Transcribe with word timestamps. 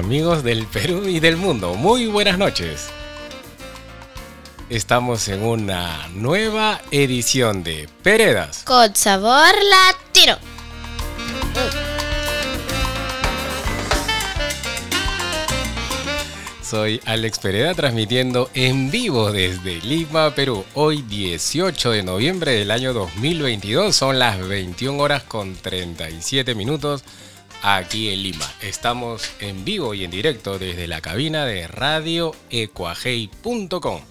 Amigos 0.00 0.42
del 0.42 0.66
Perú 0.66 1.06
y 1.06 1.20
del 1.20 1.36
mundo, 1.36 1.74
muy 1.74 2.06
buenas 2.06 2.38
noches. 2.38 2.88
Estamos 4.70 5.28
en 5.28 5.42
una 5.42 6.08
nueva 6.14 6.80
edición 6.90 7.62
de 7.62 7.86
Peredas. 8.02 8.62
Con 8.64 8.96
sabor 8.96 9.52
latino. 9.62 10.38
Soy 16.62 17.02
Alex 17.04 17.38
Pereda 17.38 17.74
transmitiendo 17.74 18.48
en 18.54 18.90
vivo 18.90 19.30
desde 19.32 19.82
Lima, 19.82 20.34
Perú. 20.34 20.64
Hoy 20.72 21.02
18 21.02 21.90
de 21.90 22.02
noviembre 22.02 22.52
del 22.52 22.70
año 22.70 22.94
2022 22.94 23.94
son 23.94 24.18
las 24.18 24.48
21 24.48 24.98
horas 24.98 25.24
con 25.24 25.54
37 25.56 26.54
minutos 26.54 27.04
aquí 27.62 28.10
en 28.10 28.22
Lima. 28.22 28.46
Estamos 28.62 29.30
en 29.40 29.64
vivo 29.64 29.94
y 29.94 30.04
en 30.04 30.10
directo 30.10 30.58
desde 30.58 30.86
la 30.86 31.00
cabina 31.00 31.46
de 31.46 31.66
radioecuajei.com. 31.66 34.02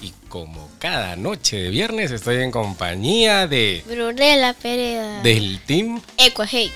Y 0.00 0.12
como 0.28 0.68
cada 0.78 1.14
noche 1.16 1.58
de 1.58 1.70
viernes 1.70 2.10
estoy 2.10 2.42
en 2.42 2.50
compañía 2.50 3.46
de 3.46 3.84
Brunella 3.86 4.52
Pereda. 4.54 5.22
del 5.22 5.60
team 5.64 6.00
Ecuajei. 6.18 6.72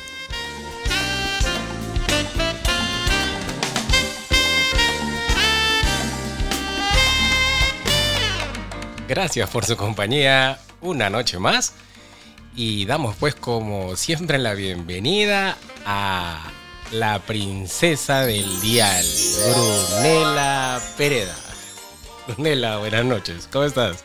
Gracias 9.08 9.48
por 9.50 9.64
su 9.64 9.76
compañía 9.76 10.58
una 10.80 11.10
noche 11.10 11.38
más. 11.38 11.74
Y 12.56 12.86
damos 12.86 13.16
pues 13.16 13.34
como 13.34 13.96
siempre 13.96 14.38
la 14.38 14.54
bienvenida 14.54 15.56
a 15.84 16.50
la 16.90 17.18
princesa 17.18 18.22
del 18.24 18.60
dial, 18.60 19.04
Brunela 19.52 20.80
Pereda. 20.96 21.34
Brunela, 22.26 22.78
buenas 22.78 23.04
noches. 23.04 23.48
¿Cómo 23.52 23.64
estás? 23.64 23.98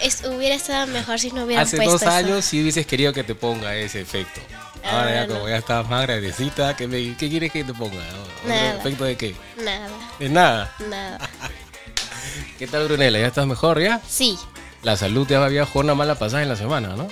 Es- 0.00 0.24
hubiera 0.24 0.54
estado 0.56 0.86
mejor 0.88 1.18
si 1.20 1.30
no 1.30 1.44
hubieran 1.44 1.64
Hace 1.64 1.76
puesto 1.76 1.92
dos 1.92 2.02
eso. 2.02 2.10
años 2.10 2.44
sí 2.44 2.60
hubieses 2.60 2.86
querido 2.86 3.12
que 3.12 3.22
te 3.24 3.34
ponga 3.34 3.74
ese 3.76 4.00
efecto. 4.00 4.40
Ahora 4.84 5.14
ya 5.14 5.22
Ah, 5.22 5.26
como 5.26 5.48
ya 5.48 5.56
estás 5.56 5.88
más 5.88 6.02
grandecita, 6.02 6.76
¿qué, 6.76 6.86
me- 6.86 7.16
qué 7.16 7.28
quieres 7.28 7.50
que 7.52 7.64
te 7.64 7.72
ponga? 7.74 7.96
¿Otro 7.96 8.48
Nada. 8.48 8.76
efecto 8.78 9.04
de 9.04 9.16
qué? 9.16 9.34
Nada, 9.62 9.88
De 10.18 10.28
nada. 10.28 10.74
nada. 10.90 11.18
¿Qué 12.58 12.66
tal 12.66 12.86
Brunela? 12.86 13.18
¿Ya 13.18 13.26
estás 13.28 13.46
mejor 13.46 13.80
ya? 13.80 14.00
Sí. 14.08 14.36
La 14.82 14.96
salud 14.96 15.26
te 15.26 15.34
había 15.36 15.64
jugado 15.64 15.86
una 15.86 15.94
mala 15.94 16.14
pasada 16.16 16.42
en 16.42 16.48
la 16.48 16.56
semana, 16.56 16.88
¿no? 16.96 17.08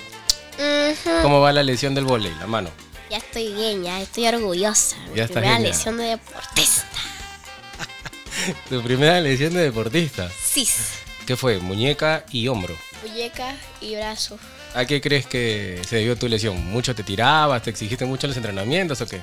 ¿Cómo 1.21 1.41
va 1.41 1.51
la 1.51 1.63
lesión 1.63 1.93
del 1.95 2.05
volei, 2.05 2.33
la 2.39 2.47
mano? 2.47 2.69
Ya 3.09 3.17
estoy 3.17 3.53
bien, 3.53 3.83
ya 3.83 4.01
estoy 4.01 4.27
orgullosa. 4.27 4.95
Mi 5.11 5.17
Ya 5.17 5.25
primera 5.27 5.51
bien, 5.57 5.63
ya. 5.63 5.69
lesión 5.69 5.97
de 5.97 6.03
deportista. 6.05 6.85
Tu 8.69 8.81
primera 8.83 9.19
lesión 9.21 9.53
de 9.53 9.61
deportista. 9.63 10.29
Sí. 10.43 10.67
¿Qué 11.25 11.35
fue? 11.35 11.57
Muñeca 11.59 12.25
y 12.31 12.47
hombro. 12.47 12.75
Muñeca 13.05 13.55
y 13.81 13.95
brazo. 13.95 14.37
¿A 14.73 14.85
qué 14.85 15.01
crees 15.01 15.25
que 15.25 15.81
se 15.87 15.97
debió 15.97 16.17
tu 16.17 16.27
lesión? 16.27 16.63
¿Mucho 16.65 16.93
te 16.95 17.03
tirabas? 17.03 17.63
¿Te 17.63 17.69
exigiste 17.69 18.05
mucho 18.05 18.27
en 18.27 18.31
los 18.31 18.37
entrenamientos 18.37 18.99
o 19.01 19.07
qué? 19.07 19.21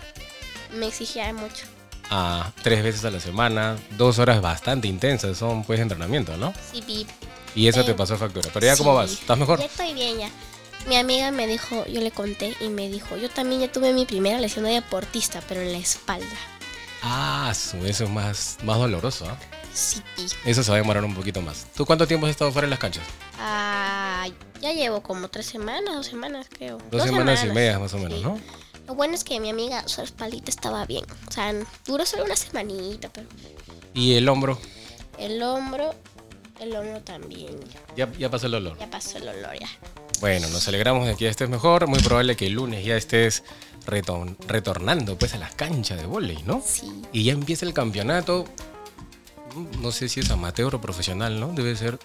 Me 0.74 0.86
exigía 0.86 1.32
mucho. 1.34 1.66
Ah, 2.10 2.50
tres 2.62 2.82
veces 2.82 3.04
a 3.04 3.10
la 3.10 3.20
semana, 3.20 3.76
dos 3.90 4.18
horas 4.18 4.40
bastante 4.40 4.88
intensas 4.88 5.36
son 5.38 5.64
pues 5.64 5.80
entrenamiento, 5.80 6.36
¿no? 6.36 6.52
Sí, 6.72 6.82
vi. 6.86 7.06
Y 7.54 7.68
eso 7.68 7.84
te 7.84 7.92
Eh, 7.92 7.94
pasó 7.94 8.16
factura. 8.16 8.48
Pero 8.52 8.66
ya 8.66 8.76
cómo 8.76 8.92
Sí. 8.92 8.96
vas, 8.96 9.12
¿estás 9.20 9.38
mejor? 9.38 9.58
Ya 9.58 9.66
estoy 9.66 9.92
bien 9.94 10.18
ya. 10.20 10.30
Mi 10.88 10.96
amiga 10.96 11.30
me 11.30 11.46
dijo, 11.46 11.86
yo 11.86 12.00
le 12.00 12.10
conté 12.10 12.54
y 12.60 12.68
me 12.68 12.88
dijo, 12.88 13.16
yo 13.16 13.30
también 13.30 13.60
ya 13.60 13.70
tuve 13.72 13.92
mi 13.92 14.04
primera 14.04 14.38
lesión 14.40 14.64
de 14.64 14.72
deportista, 14.72 15.40
pero 15.48 15.60
en 15.60 15.72
la 15.72 15.78
espalda. 15.78 16.26
Ah, 17.02 17.52
su- 17.54 17.84
eso 17.86 18.04
es 18.04 18.10
más, 18.10 18.58
más 18.64 18.78
doloroso, 18.78 19.26
¿ah? 19.28 19.36
Sí. 19.72 20.02
Eso 20.44 20.62
se 20.62 20.70
va 20.70 20.76
a 20.76 20.80
demorar 20.80 21.04
un 21.04 21.14
poquito 21.14 21.40
más. 21.40 21.66
¿Tú 21.74 21.86
cuánto 21.86 22.06
tiempo 22.06 22.26
has 22.26 22.30
estado 22.30 22.52
fuera 22.52 22.66
de 22.66 22.70
las 22.70 22.78
canchas? 22.78 23.04
Ah, 23.38 24.26
ya 24.60 24.72
llevo 24.72 25.02
como 25.02 25.28
tres 25.28 25.46
semanas, 25.46 25.94
dos 25.94 26.06
semanas 26.06 26.46
creo. 26.50 26.78
Dos, 26.90 27.02
semanas, 27.04 27.42
y 27.44 27.48
media 27.48 27.78
más 27.78 27.94
o 27.94 27.98
menos, 27.98 28.18
sí. 28.18 28.24
¿no? 28.24 28.38
Lo 28.86 28.94
bueno 28.94 29.14
es 29.14 29.24
que 29.24 29.40
mi 29.40 29.48
amiga, 29.50 29.86
su 29.88 30.02
espaldita 30.02 30.50
estaba 30.50 30.84
bien. 30.84 31.04
O 31.28 31.32
sea, 31.32 31.54
duró 31.86 32.04
solo 32.04 32.24
una 32.24 32.36
semanita, 32.36 33.08
pero 33.12 33.26
Y 33.94 34.14
el 34.14 34.28
hombro, 34.28 34.58
el 35.18 35.42
hombro, 35.42 35.94
el 36.60 36.76
hombro 36.76 37.00
también. 37.00 37.58
ya, 37.96 38.12
ya 38.18 38.28
pasó 38.30 38.46
el 38.46 38.52
dolor. 38.52 38.76
Ya 38.78 38.90
pasó 38.90 39.18
el 39.18 39.28
olor 39.28 39.58
ya. 39.58 39.68
Bueno, 40.22 40.48
nos 40.48 40.66
alegramos 40.68 41.06
de 41.06 41.16
que 41.16 41.24
ya 41.24 41.30
estés 41.30 41.50
mejor. 41.50 41.86
Muy 41.88 41.98
probable 42.00 42.36
que 42.36 42.46
el 42.46 42.52
lunes 42.54 42.82
ya 42.84 42.96
estés 42.96 43.42
retor- 43.86 44.36
retornando 44.46 45.18
pues 45.18 45.34
a 45.34 45.38
las 45.38 45.54
canchas 45.54 45.98
de 46.00 46.06
vóley, 46.06 46.38
¿no? 46.46 46.62
Sí. 46.64 47.02
Y 47.12 47.24
ya 47.24 47.32
empieza 47.32 47.66
el 47.66 47.74
campeonato. 47.74 48.46
no 49.82 49.92
sé 49.92 50.08
si 50.08 50.20
es 50.20 50.30
amateur 50.30 50.74
o 50.76 50.80
profesional, 50.80 51.38
¿no? 51.38 51.48
Debe 51.52 51.76
ser, 51.76 51.98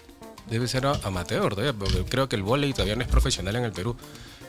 debe 0.50 0.68
ser 0.68 0.84
amateur 0.84 1.54
todavía, 1.54 1.72
porque 1.72 2.04
creo 2.04 2.28
que 2.28 2.36
el 2.36 2.42
vóley 2.42 2.74
todavía 2.74 2.94
no 2.96 3.00
es 3.02 3.08
profesional 3.08 3.56
en 3.56 3.64
el 3.64 3.72
Perú. 3.72 3.96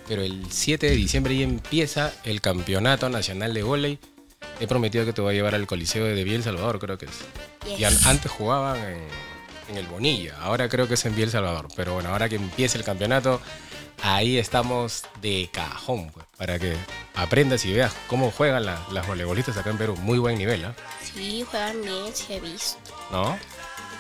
Pero 0.08 0.22
el 0.24 0.48
7 0.52 0.90
de 0.90 0.96
diciembre 0.98 1.38
ya 1.38 1.44
empieza 1.46 2.12
el 2.26 2.42
Campeonato 2.42 3.08
Nacional 3.08 3.54
de 3.54 3.64
Vóley. 3.64 4.00
He 4.60 4.68
prometido 4.68 5.06
que 5.06 5.14
te 5.14 5.22
voy 5.22 5.32
a 5.34 5.38
llevar 5.38 5.54
al 5.56 5.66
Coliseo 5.68 6.04
de 6.06 6.24
Biel 6.26 6.44
Salvador, 6.44 6.80
creo 6.80 6.98
que 6.98 7.06
es. 7.06 7.12
Yes. 7.70 7.80
Y 7.80 7.84
an- 7.86 7.98
antes 8.06 8.30
jugaban 8.32 8.78
en, 8.84 8.98
en 9.70 9.78
el 9.78 9.88
Bonilla, 9.88 10.36
ahora 10.42 10.68
creo 10.70 10.88
que 10.88 10.96
es 10.96 11.06
en 11.06 11.16
Biel 11.16 11.30
Salvador. 11.32 11.68
Pero 11.76 11.94
bueno, 11.94 12.10
ahora 12.10 12.28
que 12.30 12.36
empiece 12.36 12.78
el 12.78 12.84
campeonato, 12.84 13.40
ahí 14.04 14.38
estamos 14.38 15.04
de 15.22 15.50
cajón, 15.52 16.10
pues, 16.12 16.26
para 16.38 16.58
que 16.60 16.76
aprendas 17.16 17.66
y 17.66 17.74
veas 17.74 17.94
cómo 18.08 18.32
juegan 18.32 18.66
la- 18.66 18.82
las 18.92 19.06
voleibolistas 19.08 19.58
acá 19.58 19.70
en 19.70 19.78
Perú. 19.78 19.96
Muy 19.98 20.18
buen 20.20 20.38
nivel, 20.38 20.66
¿ah? 20.66 20.74
Sí, 21.14 21.46
juegan 21.50 21.82
bien, 21.82 22.14
sí 22.14 22.34
he 22.34 22.40
visto. 22.40 22.78
¿no? 23.12 23.38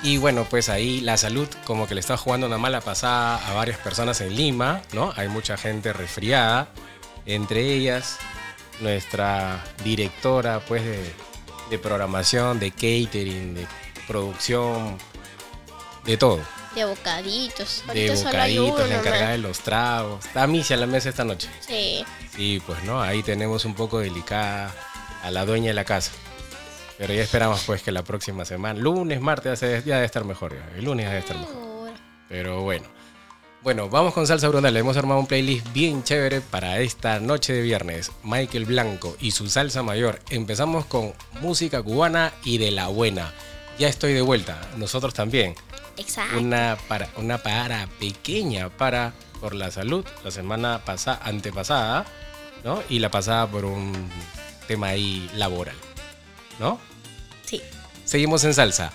Y 0.01 0.18
bueno, 0.18 0.45
pues 0.50 0.69
ahí 0.69 1.01
la 1.01 1.18
salud 1.18 1.48
como 1.66 1.86
que 1.88 1.94
le 1.95 2.00
está 2.00 2.15
jugando 2.15 2.48
una 2.48 2.57
mala 2.57 2.80
pasada 2.80 3.36
a 3.50 3.54
varias 3.54 3.77
personas 3.80 4.22
en 4.22 4.33
Lima, 4.36 4.81
¿no? 4.94 5.12
Hay 5.18 5.27
mucha 5.27 5.57
gente 5.57 5.92
resfriada, 5.92 6.69
entre 7.25 7.62
ellas 7.74 8.18
nuestra 8.80 9.62
directora 9.83 10.62
pues 10.62 10.86
de, 10.86 11.13
de 11.69 11.80
programación, 11.80 12.60
de 12.60 12.72
catering, 12.72 13.56
de 13.56 13.68
producción, 14.07 14.98
de 16.06 16.18
todo. 16.18 16.40
De 16.75 16.86
bocaditos. 16.86 17.84
De 17.94 18.12
bocaditos, 18.16 18.90
la 18.90 19.00
encargada 19.00 19.31
de 19.31 19.38
los 19.40 19.60
tragos. 19.60 20.25
Está 20.25 20.46
Misia 20.48 20.75
a 20.75 20.80
la 20.80 20.86
mesa 20.88 21.10
esta 21.10 21.24
noche. 21.24 21.50
Sí. 21.68 22.06
Sí, 22.36 22.62
pues 22.66 22.84
no, 22.84 23.01
ahí 23.01 23.24
tenemos 23.24 23.66
un 23.66 23.74
poco 23.74 24.00
delicada 24.00 24.74
a 25.24 25.31
la 25.31 25.46
dueña 25.46 25.68
de 25.68 25.74
la 25.74 25.86
casa. 25.86 26.12
Pero 26.98 27.13
ya 27.13 27.22
esperamos 27.24 27.63
pues 27.66 27.81
que 27.81 27.92
la 27.92 28.04
próxima 28.04 28.46
semana, 28.46 28.80
lunes, 28.80 29.22
martes, 29.22 29.60
ya 29.62 29.68
debe- 29.68 30.04
estar 30.06 30.25
mejor. 30.25 30.54
ya. 30.54 30.78
El 30.78 30.86
lunes 30.86 31.06
ya 31.06 31.10
debe 31.10 31.22
estar 31.22 31.38
mejor. 31.38 31.92
Pero 32.28 32.62
bueno. 32.62 32.86
Bueno, 33.62 33.90
vamos 33.90 34.13
con 34.13 34.25
Salsa 34.25 34.48
Brunal. 34.48 34.75
Hemos 34.78 34.96
armado 34.96 35.19
un 35.19 35.28
playlist 35.28 35.74
bien 35.74 36.04
chévere 36.04 36.40
para 36.40 36.80
esta 36.80 37.19
noche 37.19 37.51
de 37.54 37.62
viernes. 37.62 38.12
Michael 38.24 38.66
Blanco 38.66 39.18
y 39.19 39.31
su 39.31 39.50
salsa 39.50 39.84
mayor. 39.84 40.19
Empezamos 40.30 40.86
con 40.86 41.13
música 41.42 41.81
cubana 41.84 42.31
y 42.46 42.57
de 42.57 42.72
la 42.72 42.88
buena. 42.88 43.34
Ya 43.78 43.88
estoy 43.90 44.13
de 44.13 44.22
vuelta. 44.22 44.62
Nosotros 44.78 45.13
también. 45.13 45.56
Exacto. 46.00 46.40
Una 46.40 46.78
para, 46.88 47.10
una 47.18 47.38
para 47.38 47.88
pequeña 48.00 48.69
para 48.69 49.13
por 49.40 49.54
la 49.54 49.69
salud 49.72 50.06
la 50.24 50.31
semana 50.31 50.84
pasada, 50.86 51.19
antepasada, 51.24 52.06
¿no? 52.63 52.81
Y 52.90 53.00
la 53.00 53.12
pasada 53.12 53.48
por 53.48 53.66
un 53.66 54.10
tema 54.68 54.88
ahí 54.88 55.30
laboral, 55.36 55.75
¿no? 56.60 56.80
Sí. 57.46 57.62
Seguimos 58.06 58.44
en 58.46 58.54
salsa. 58.54 58.92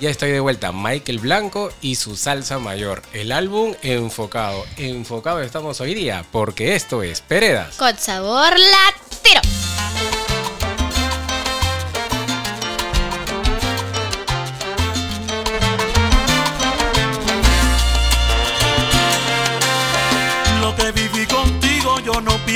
Ya 0.00 0.10
estoy 0.10 0.30
de 0.30 0.40
vuelta. 0.40 0.72
Michael 0.72 1.20
Blanco 1.20 1.70
y 1.80 1.94
su 1.94 2.16
salsa 2.16 2.58
mayor. 2.58 3.02
El 3.14 3.32
álbum 3.32 3.74
enfocado. 3.82 4.66
Enfocado 4.76 5.40
estamos 5.40 5.80
hoy 5.80 5.94
día 5.94 6.24
porque 6.32 6.74
esto 6.74 7.02
es 7.02 7.22
Peredas. 7.22 7.76
Con 7.76 7.96
sabor 7.96 8.52
latino. 8.58 9.40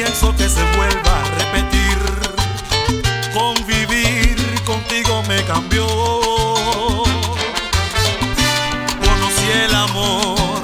Pienso 0.03 0.35
que 0.35 0.49
se 0.49 0.63
vuelva 0.77 1.13
a 1.21 1.25
repetir. 1.41 1.99
Convivir 3.35 4.39
contigo 4.65 5.23
me 5.29 5.43
cambió. 5.45 5.87
Conocí 9.05 9.47
el 9.65 9.75
amor, 9.75 10.63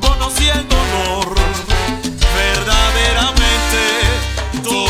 conocí 0.00 0.48
el 0.48 0.66
dolor, 0.66 1.34
verdaderamente 2.34 3.82
todo. 4.62 4.82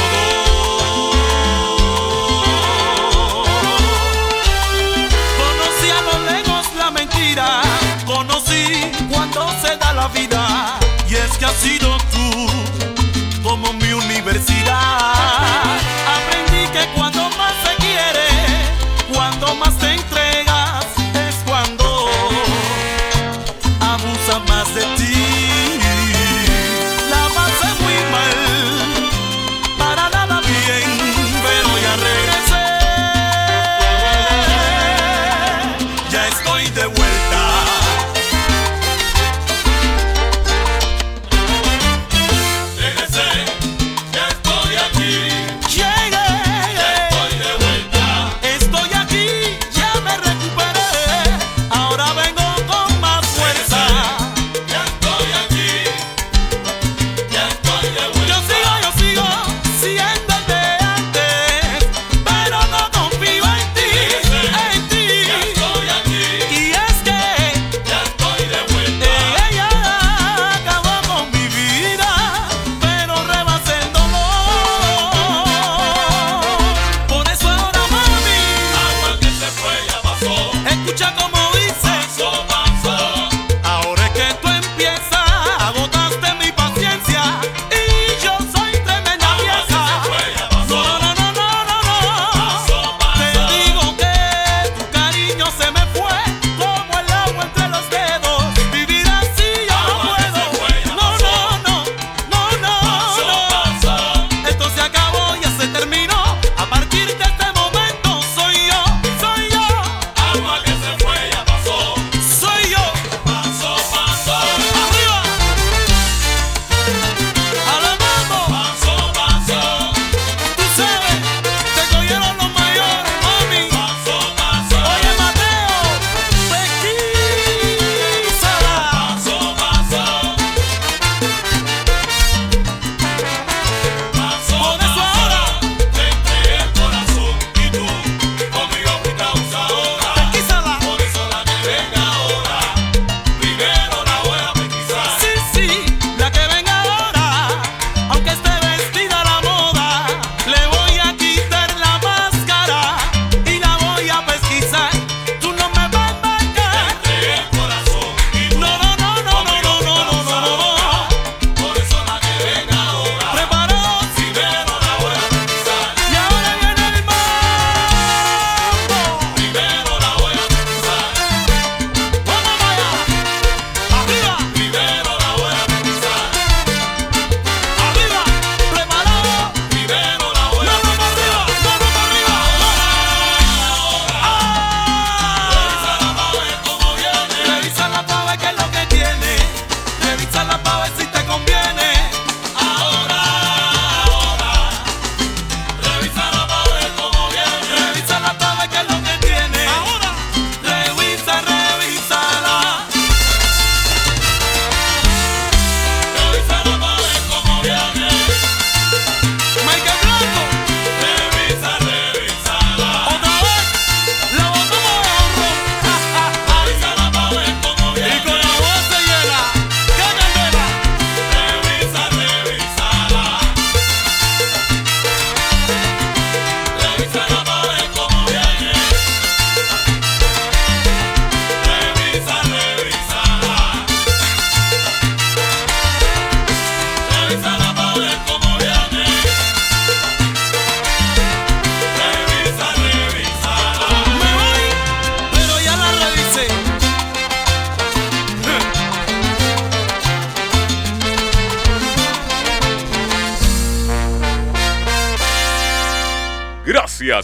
Conocí 8.06 8.92
cuando 9.10 9.50
se 9.60 9.76
da 9.78 9.92
la 9.94 10.06
vida. 10.08 10.78
Y 11.08 11.14
es 11.16 11.36
que 11.38 11.44
has 11.44 11.56
sido 11.56 11.98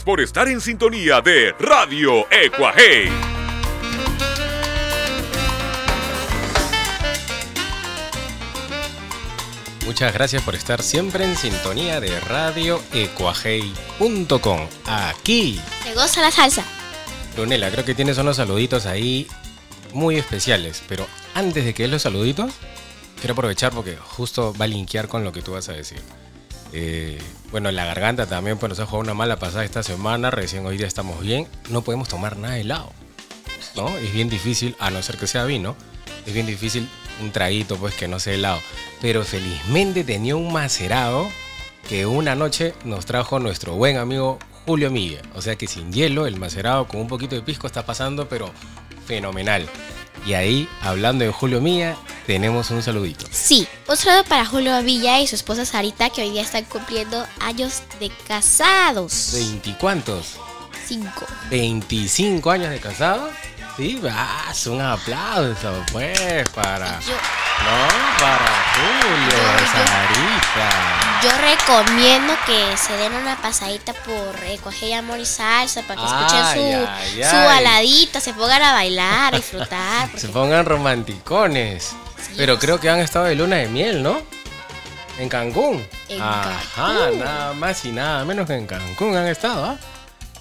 por 0.08 0.22
estar 0.22 0.48
en 0.48 0.62
sintonía 0.62 1.20
de 1.20 1.52
Radio 1.60 2.26
Ecuaje. 2.30 3.10
Muchas 9.84 10.14
gracias 10.14 10.42
por 10.44 10.54
estar 10.54 10.82
siempre 10.82 11.24
en 11.24 11.36
sintonía 11.36 12.00
de 12.00 12.18
Radio 12.20 12.80
radioecuajei.com. 12.90 14.60
Aquí, 14.86 15.60
Te 15.84 15.92
goza 15.92 16.22
la 16.22 16.30
salsa. 16.30 16.64
Brunela, 17.36 17.70
creo 17.70 17.84
que 17.84 17.94
tienes 17.94 18.16
unos 18.16 18.36
saluditos 18.36 18.86
ahí 18.86 19.28
muy 19.92 20.16
especiales. 20.16 20.82
Pero 20.88 21.06
antes 21.34 21.66
de 21.66 21.74
que 21.74 21.82
des 21.82 21.92
los 21.92 22.00
saluditos, 22.00 22.54
quiero 23.20 23.34
aprovechar 23.34 23.72
porque 23.72 23.98
justo 23.98 24.54
va 24.58 24.64
a 24.64 24.68
linkear 24.68 25.06
con 25.06 25.22
lo 25.22 25.32
que 25.32 25.42
tú 25.42 25.52
vas 25.52 25.68
a 25.68 25.74
decir. 25.74 26.00
Eh, 26.72 27.18
bueno, 27.50 27.70
la 27.70 27.84
garganta 27.84 28.26
también 28.26 28.58
pues, 28.58 28.70
nos 28.70 28.80
ha 28.80 28.86
jugado 28.86 29.02
una 29.02 29.14
mala 29.14 29.38
pasada 29.38 29.64
esta 29.64 29.82
semana. 29.82 30.30
Recién 30.30 30.66
hoy 30.66 30.76
día 30.76 30.86
estamos 30.86 31.20
bien. 31.20 31.46
No 31.70 31.82
podemos 31.82 32.08
tomar 32.08 32.36
nada 32.36 32.54
de 32.54 32.62
helado. 32.62 32.92
¿no? 33.76 33.96
Es 33.98 34.12
bien 34.12 34.28
difícil, 34.28 34.76
a 34.78 34.90
no 34.90 35.02
ser 35.02 35.16
que 35.16 35.26
sea 35.26 35.44
vino, 35.44 35.76
es 36.26 36.32
bien 36.34 36.46
difícil 36.46 36.88
un 37.20 37.32
traguito 37.32 37.76
pues 37.76 37.94
que 37.94 38.08
no 38.08 38.18
sea 38.20 38.34
helado. 38.34 38.60
Pero 39.00 39.24
felizmente 39.24 40.04
tenía 40.04 40.36
un 40.36 40.52
macerado 40.52 41.28
que 41.88 42.06
una 42.06 42.34
noche 42.34 42.74
nos 42.84 43.06
trajo 43.06 43.38
nuestro 43.38 43.74
buen 43.74 43.96
amigo 43.96 44.38
Julio 44.66 44.90
Miguel. 44.90 45.22
O 45.34 45.42
sea 45.42 45.56
que 45.56 45.66
sin 45.66 45.92
hielo, 45.92 46.26
el 46.26 46.36
macerado 46.36 46.86
con 46.86 47.00
un 47.00 47.08
poquito 47.08 47.34
de 47.34 47.42
pisco 47.42 47.66
está 47.66 47.86
pasando, 47.86 48.28
pero 48.28 48.50
fenomenal. 49.06 49.66
Y 50.28 50.34
ahí, 50.34 50.68
hablando 50.82 51.24
de 51.24 51.32
Julio 51.32 51.62
Mía, 51.62 51.96
tenemos 52.26 52.70
un 52.70 52.82
saludito. 52.82 53.24
Sí, 53.30 53.66
un 53.88 53.96
saludo 53.96 54.24
para 54.24 54.44
Julio 54.44 54.82
Villa 54.82 55.18
y 55.20 55.26
su 55.26 55.36
esposa 55.36 55.64
Sarita 55.64 56.10
que 56.10 56.20
hoy 56.20 56.32
día 56.32 56.42
están 56.42 56.66
cumpliendo 56.66 57.26
años 57.40 57.80
de 57.98 58.10
casados. 58.26 59.30
¿Veinti 59.32 59.72
cuántos? 59.80 60.36
Cinco. 60.86 61.24
25 61.48 62.50
años 62.50 62.68
de 62.68 62.78
casado. 62.78 63.30
Sí, 63.78 63.98
vas, 64.02 64.66
un 64.66 64.80
aplauso 64.82 65.72
pues 65.92 66.48
para... 66.52 66.98
Yo, 66.98 67.12
No, 67.14 68.18
para 68.18 68.64
Julio, 68.74 69.38
Sarita. 69.72 71.20
yo 71.22 71.30
recomiendo 71.40 72.34
que 72.44 72.76
se 72.76 72.92
den 72.96 73.12
una 73.14 73.36
pasadita 73.40 73.92
por 73.92 74.34
Ecuaje 74.48 74.86
y 74.88 74.92
Amor 74.94 75.20
y 75.20 75.24
Salsa 75.26 75.82
para 75.82 76.00
que 76.00 76.06
escuchen 76.06 76.54
su, 76.54 76.88
ay, 76.90 77.22
su 77.30 77.36
ay. 77.36 77.46
baladita, 77.46 78.20
se 78.20 78.34
pongan 78.34 78.62
a 78.62 78.72
bailar, 78.72 79.34
a 79.34 79.36
disfrutar. 79.36 80.08
Se 80.16 80.26
pongan 80.28 80.66
romanticones. 80.66 81.84
Sí, 82.16 82.34
Pero 82.36 82.54
pues. 82.54 82.64
creo 82.64 82.80
que 82.80 82.90
han 82.90 82.98
estado 82.98 83.26
de 83.26 83.36
luna 83.36 83.56
de 83.56 83.68
miel, 83.68 84.02
¿no? 84.02 84.20
En 85.20 85.28
Cancún. 85.28 85.86
En 86.08 86.20
Ajá, 86.20 86.60
Cancún. 86.74 87.20
nada 87.20 87.52
más 87.54 87.84
y 87.84 87.92
nada 87.92 88.24
menos 88.24 88.48
que 88.48 88.54
en 88.54 88.66
Cancún 88.66 89.16
han 89.16 89.28
estado, 89.28 89.64
¿ah? 89.64 89.76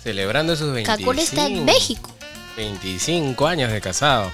Celebrando 0.02 0.56
sus 0.56 0.74
25. 0.74 0.98
Cancún 0.98 1.20
está 1.20 1.46
en 1.46 1.64
México. 1.66 2.10
25 2.58 3.48
años 3.48 3.72
de 3.72 3.80
casado. 3.80 4.32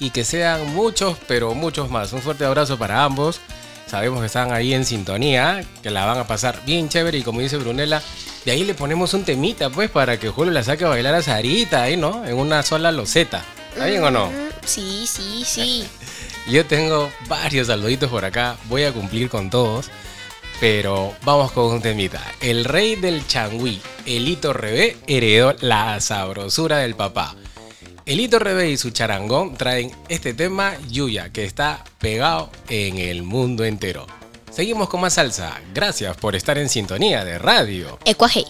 Y 0.00 0.10
que 0.10 0.24
sean 0.24 0.74
muchos, 0.74 1.16
pero 1.28 1.54
muchos 1.54 1.90
más. 1.90 2.12
Un 2.12 2.22
fuerte 2.22 2.44
abrazo 2.44 2.78
para 2.78 3.04
ambos. 3.04 3.40
Sabemos 3.86 4.20
que 4.20 4.26
están 4.26 4.52
ahí 4.52 4.74
en 4.74 4.84
sintonía, 4.84 5.64
que 5.82 5.90
la 5.90 6.04
van 6.04 6.18
a 6.18 6.26
pasar 6.26 6.60
bien 6.66 6.88
chévere. 6.88 7.18
Y 7.18 7.22
como 7.22 7.40
dice 7.40 7.56
Brunella, 7.56 8.02
de 8.44 8.52
ahí 8.52 8.64
le 8.64 8.74
ponemos 8.74 9.14
un 9.14 9.24
temita, 9.24 9.70
pues, 9.70 9.90
para 9.90 10.18
que 10.18 10.28
Julio 10.28 10.52
la 10.52 10.62
saque 10.62 10.84
a 10.84 10.88
bailar 10.88 11.14
a 11.14 11.22
Sarita 11.22 11.82
ahí, 11.82 11.96
¿no? 11.96 12.24
En 12.26 12.36
una 12.36 12.62
sola 12.62 12.92
loseta. 12.92 13.44
¿Está 13.72 13.86
bien 13.86 14.02
o 14.02 14.10
no? 14.10 14.26
Mm, 14.26 14.48
Sí, 14.64 15.06
sí, 15.06 15.42
sí. 15.46 15.88
Yo 16.50 16.66
tengo 16.66 17.10
varios 17.28 17.66
saluditos 17.68 18.10
por 18.10 18.24
acá, 18.24 18.56
voy 18.64 18.84
a 18.84 18.92
cumplir 18.92 19.28
con 19.30 19.50
todos, 19.50 19.90
pero 20.60 21.14
vamos 21.24 21.52
con 21.52 21.66
un 21.66 21.80
temita. 21.82 22.22
El 22.40 22.64
rey 22.64 22.96
del 22.96 23.26
changüí, 23.26 23.80
Elito 24.06 24.52
Rebé, 24.52 24.96
heredó 25.06 25.54
la 25.60 26.00
sabrosura 26.00 26.78
del 26.78 26.94
papá. 26.94 27.34
Elito 28.08 28.38
Rebé 28.38 28.70
y 28.70 28.78
su 28.78 28.90
charangón 28.90 29.54
traen 29.58 29.90
este 30.08 30.32
tema 30.32 30.78
Yuya, 30.88 31.30
que 31.30 31.44
está 31.44 31.84
pegado 31.98 32.48
en 32.70 32.96
el 32.96 33.22
mundo 33.22 33.66
entero. 33.66 34.06
Seguimos 34.50 34.88
con 34.88 35.02
más 35.02 35.12
salsa. 35.12 35.60
Gracias 35.74 36.16
por 36.16 36.34
estar 36.34 36.56
en 36.56 36.70
sintonía 36.70 37.22
de 37.26 37.38
radio. 37.38 37.98
Ecuaje. 38.06 38.46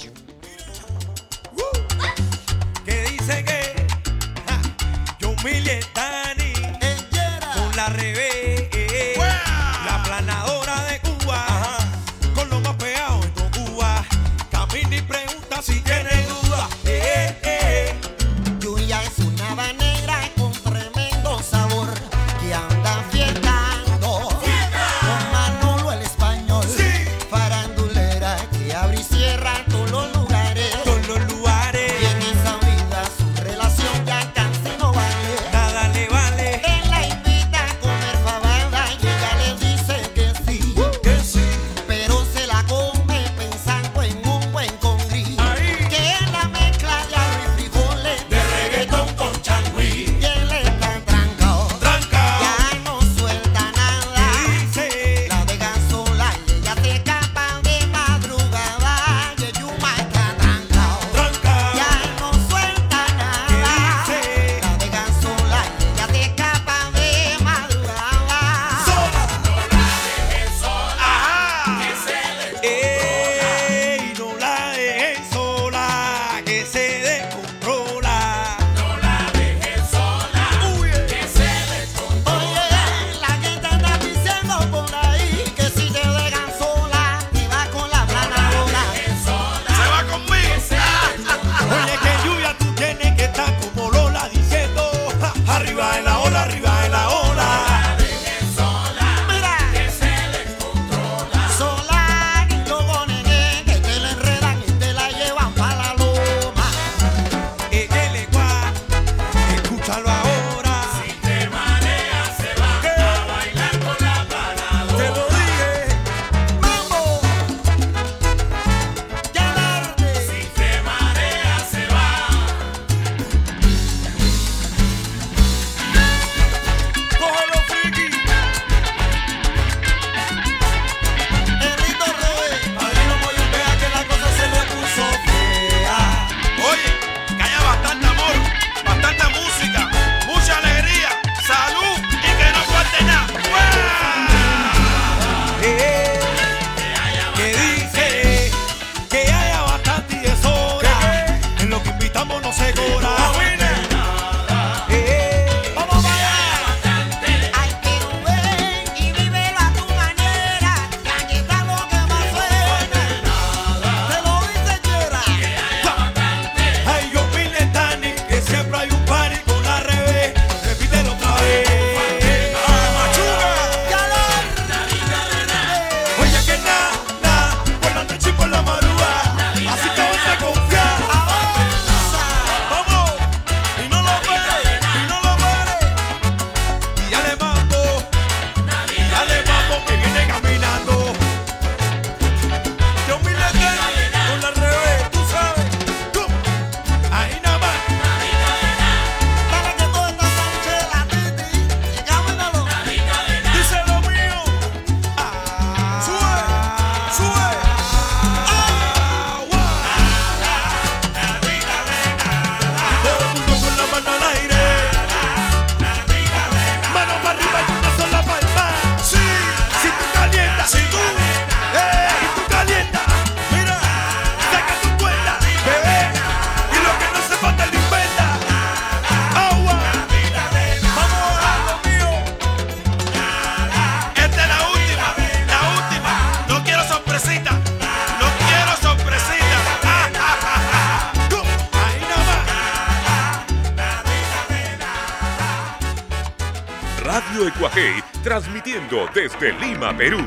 Lima, 249.79 249.97
Perú. 249.97 250.19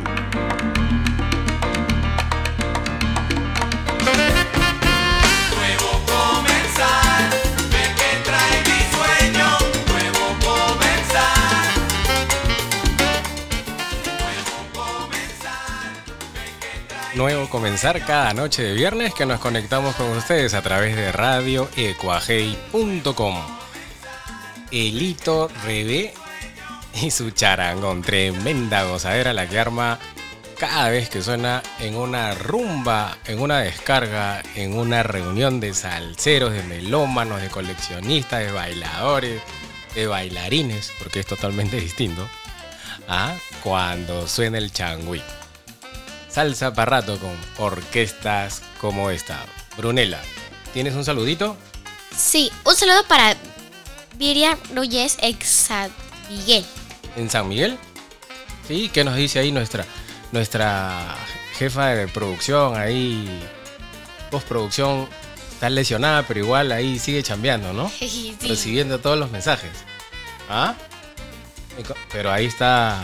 Nuevo 5.58 5.92
comenzar, 6.06 7.30
ve 7.70 7.84
que 7.98 8.10
trae 8.24 8.64
mi 8.64 8.80
sueño. 8.96 9.50
Nuevo 9.88 10.24
comenzar. 10.40 11.68
Nuevo 14.22 14.56
comenzar. 14.74 15.92
Nuevo 17.16 17.50
comenzar 17.50 18.06
cada 18.06 18.34
noche 18.34 18.64
de 18.64 18.74
viernes 18.74 19.14
que 19.14 19.26
nos 19.26 19.42
conectamos 19.42 19.96
con 19.96 20.08
ustedes 20.12 20.54
a 20.54 20.62
través 20.62 20.96
de 20.96 21.12
radioecuajei.com. 21.12 23.36
Elito 24.72 25.50
Rebé 25.66 26.14
y 27.02 27.12
su 27.12 27.32
charangón, 27.32 28.02
tremenda 28.02 28.84
gozadera 28.84 29.34
la 29.34 29.48
que 29.48 29.60
arma 29.60 30.00
cada 30.58 30.90
vez 30.90 31.10
que 31.10 31.24
suena 31.24 31.64
en 31.80 31.96
una 31.96 32.36
rumba, 32.36 33.18
en 33.26 33.40
una 33.40 33.62
descarga, 33.62 34.44
en 34.54 34.78
una 34.78 35.02
reunión 35.02 35.60
de 35.60 35.74
salseros, 35.74 36.54
de 36.54 36.62
melómanos, 36.62 37.42
de 37.42 37.50
coleccionistas, 37.50 38.42
de 38.42 38.52
bailadores, 38.52 39.42
de 39.96 40.06
bailarines, 40.06 40.92
porque 41.00 41.22
es 41.22 41.26
totalmente 41.26 41.78
distinto, 41.78 42.30
a 43.08 43.36
cuando 43.64 44.28
suena 44.28 44.60
el 44.60 44.72
changüí. 44.72 45.24
Salsa 46.30 46.74
para 46.74 47.02
rato 47.02 47.18
con 47.18 47.36
orquestas 47.58 48.62
como 48.80 49.10
esta. 49.10 49.44
Brunella, 49.78 50.22
¿tienes 50.74 50.94
un 50.94 51.04
saludito? 51.04 51.58
Sí, 52.16 52.52
un 52.66 52.76
saludo 52.76 53.04
para 53.08 53.36
Viria 54.16 54.60
Ruyes 54.76 55.18
Exadigué. 55.22 56.64
¿En 57.16 57.30
San 57.30 57.48
Miguel? 57.48 57.78
Sí, 58.68 58.90
¿qué 58.94 59.04
nos 59.04 59.16
dice 59.16 59.40
ahí 59.40 59.52
nuestra, 59.52 59.86
nuestra 60.32 61.16
jefa 61.58 61.88
de 61.88 62.08
producción? 62.08 62.78
Ahí, 62.78 63.28
postproducción, 64.30 65.08
está 65.52 65.70
lesionada, 65.70 66.24
pero 66.28 66.40
igual 66.40 66.72
ahí 66.72 67.00
sigue 67.00 67.22
chambeando, 67.24 67.74
¿no? 67.74 67.90
Sí. 68.00 68.36
Recibiendo 68.42 69.00
todos 69.00 69.18
los 69.18 69.32
mensajes. 69.32 69.72
¿Ah? 70.50 70.76
Pero 72.12 72.32
ahí 72.32 72.46
está 72.46 73.02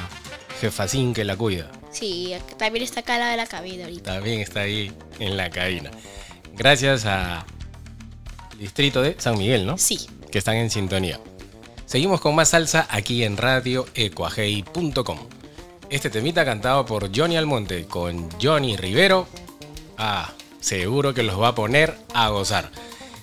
Jefacín 0.60 1.14
que 1.14 1.24
la 1.24 1.36
cuida. 1.36 1.72
Sí, 1.92 2.36
también 2.58 2.84
está 2.84 3.00
acá 3.00 3.18
lado 3.18 3.32
de 3.32 3.38
la 3.38 3.48
cabina 3.48 3.86
ahorita. 3.86 4.14
También 4.16 4.42
está 4.42 4.62
ahí 4.62 4.92
en 5.20 5.38
la 5.38 5.50
cabina. 5.50 5.90
Gracias 6.54 7.06
a 7.06 7.46
distrito 8.60 9.02
de 9.02 9.16
San 9.20 9.38
Miguel, 9.38 9.66
¿no? 9.66 9.78
Sí. 9.78 10.08
Que 10.32 10.40
están 10.40 10.58
en 10.58 10.70
sintonía. 10.70 11.20
Seguimos 11.88 12.20
con 12.20 12.36
más 12.36 12.50
salsa 12.50 12.86
aquí 12.90 13.24
en 13.24 13.38
radioecuajei.com. 13.38 15.20
Este 15.90 16.10
temita 16.10 16.44
cantado 16.44 16.86
por 16.86 17.16
Johnny 17.16 17.38
Almonte 17.38 17.86
con 17.88 18.30
Johnny 18.42 18.76
Rivero. 18.76 19.26
Ah, 19.98 20.34
seguro 20.60 21.14
que 21.14 21.24
los 21.24 21.42
va 21.42 21.48
a 21.48 21.56
poner 21.56 21.98
a 22.14 22.28
gozar. 22.28 22.72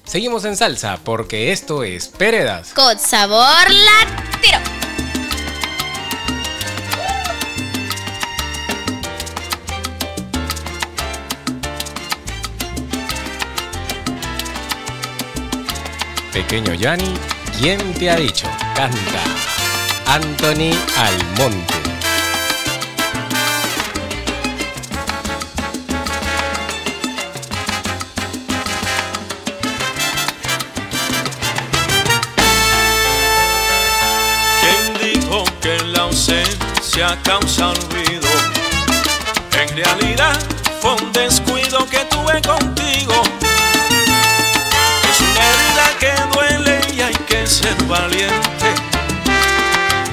Seguimos 0.04 0.46
en 0.46 0.56
salsa 0.56 0.98
porque 1.04 1.52
esto 1.52 1.84
es 1.84 2.08
Peredas. 2.08 2.72
Con 2.72 2.98
sabor 2.98 3.70
latino. 3.70 4.58
Pequeño 16.32 16.72
Yanni, 16.72 17.14
¿quién 17.58 17.94
te 17.94 18.10
ha 18.10 18.16
dicho? 18.16 18.46
Canta 18.74 19.22
Anthony 20.06 20.72
Almonte. 20.96 21.74
¿Quién 34.60 35.12
dijo 35.20 35.44
que 35.60 35.78
la 35.84 36.02
ausencia 36.02 37.18
causa 37.22 37.70
olvido? 37.70 38.28
En 39.60 39.76
realidad 39.76 40.38
fue 40.80 40.92
un 40.94 41.12
descuido 41.12 41.86
que 41.86 41.98
tuve 42.10 42.40
contigo. 42.42 43.23
Valiente 47.84 48.74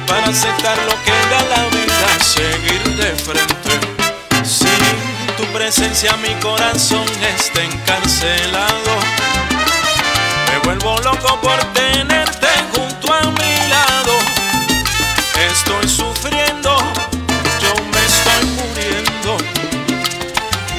para 0.08 0.28
aceptar 0.28 0.78
lo 0.86 0.96
que 1.04 1.12
da 1.30 1.42
la 1.56 1.70
vida, 1.70 2.20
seguir 2.24 2.84
de 2.96 3.16
frente. 3.16 3.80
Sin 4.44 5.36
tu 5.38 5.44
presencia 5.54 6.16
mi 6.18 6.34
corazón 6.36 7.06
está 7.38 7.64
encarcelado. 7.64 8.92
Me 10.48 10.58
vuelvo 10.64 10.98
loco 11.00 11.40
por 11.42 11.60
tenerte 11.74 12.48
junto 12.76 13.14
a 13.14 13.22
mi 13.22 13.70
lado. 13.70 14.14
Estoy 15.52 15.88
sufriendo, 15.88 16.78
yo 17.62 17.74
me 17.94 18.06
estoy 18.06 18.46
muriendo 18.58 19.38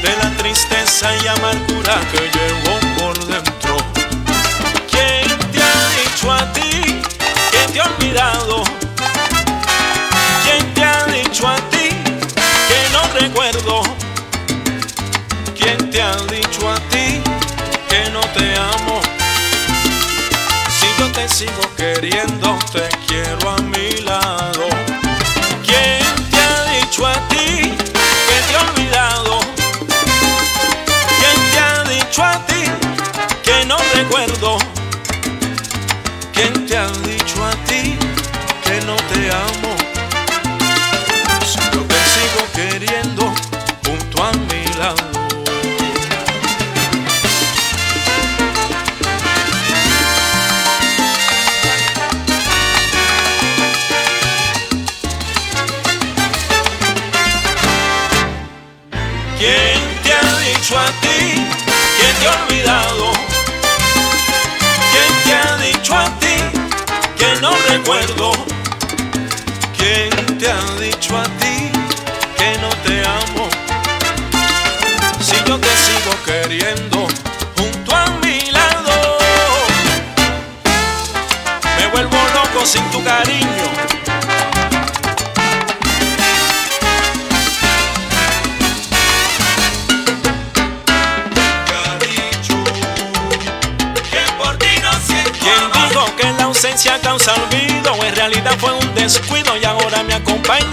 de 0.02 0.16
la 0.22 0.30
tristeza 0.36 1.14
y 1.16 1.28
amargura 1.28 2.00
que 2.12 2.20
llevo 2.20 2.81
sigo 21.42 21.74
queriendo, 21.76 22.56
te 22.72 22.88
quiero 23.06 23.21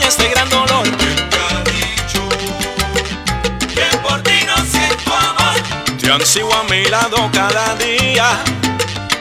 este 0.10 0.28
gran 0.30 0.50
dolor. 0.50 0.84
Que 3.76 3.98
por 4.02 4.22
ti 4.24 4.40
no 4.48 4.58
siento 4.66 5.14
amor. 5.16 5.54
Te 6.02 6.12
ansío 6.12 6.52
a 6.52 6.64
mi 6.64 6.84
lado 6.86 7.30
cada 7.32 7.76
día. 7.76 8.26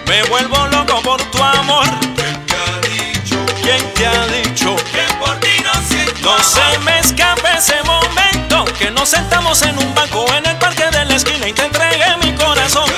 Me 0.07 0.23
vuelvo 0.25 0.67
loco 0.69 1.03
por 1.03 1.23
tu 1.31 1.43
amor. 1.43 1.85
¿Quién 3.63 3.93
te 3.93 4.07
ha 4.07 4.27
dicho 4.29 4.75
que 4.77 5.05
por 5.21 5.39
ti 5.41 5.63
no 5.63 5.75
siento 5.87 6.21
No 6.23 6.43
se 6.43 6.79
me 6.79 6.99
escape 7.01 7.49
ese 7.59 7.83
momento 7.83 8.65
que 8.79 8.91
nos 8.91 9.11
sentamos 9.11 9.61
en 9.63 9.77
un 9.79 9.95
banco 9.95 10.25
en 10.39 10.47
el 10.47 10.57
parque 10.57 10.87
de 10.91 11.05
la 11.05 11.17
esquina 11.17 11.49
y 11.49 11.53
te 11.53 11.67
entregué 11.67 12.17
mi 12.23 12.33
corazón. 12.33 12.89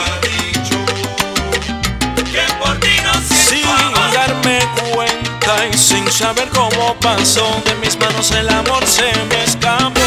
Y 5.73 5.77
sin 5.77 6.11
saber 6.11 6.49
cómo 6.51 6.95
pasó, 7.01 7.45
de 7.65 7.75
mis 7.77 7.99
manos 7.99 8.31
el 8.31 8.49
amor 8.49 8.87
se 8.87 9.13
me 9.29 9.45
escapó. 9.45 10.01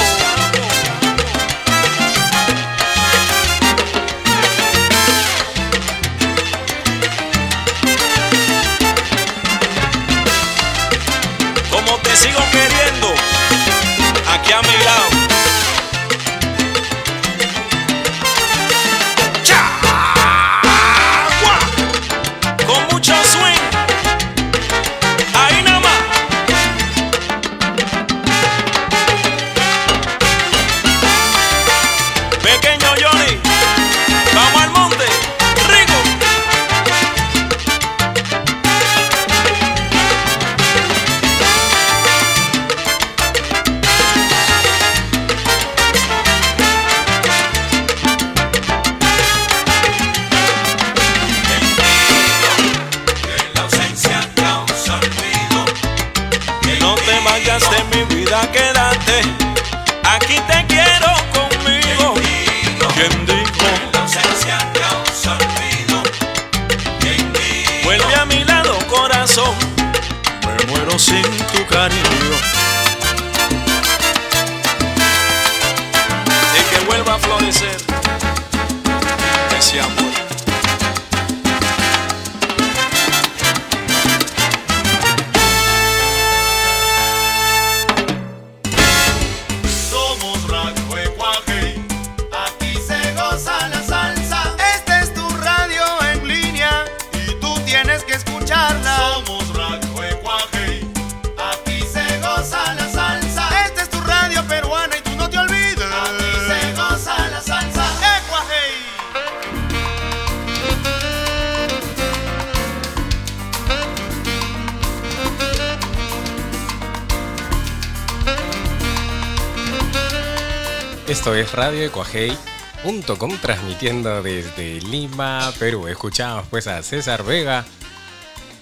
Radio 121.54 121.84
Ecuajei.com 121.84 123.38
transmitiendo 123.40 124.24
desde 124.24 124.82
Lima, 124.82 125.54
Perú. 125.60 125.88
Escuchamos 125.88 126.48
pues 126.50 126.66
a 126.66 126.82
César 126.82 127.24
Vega 127.24 127.64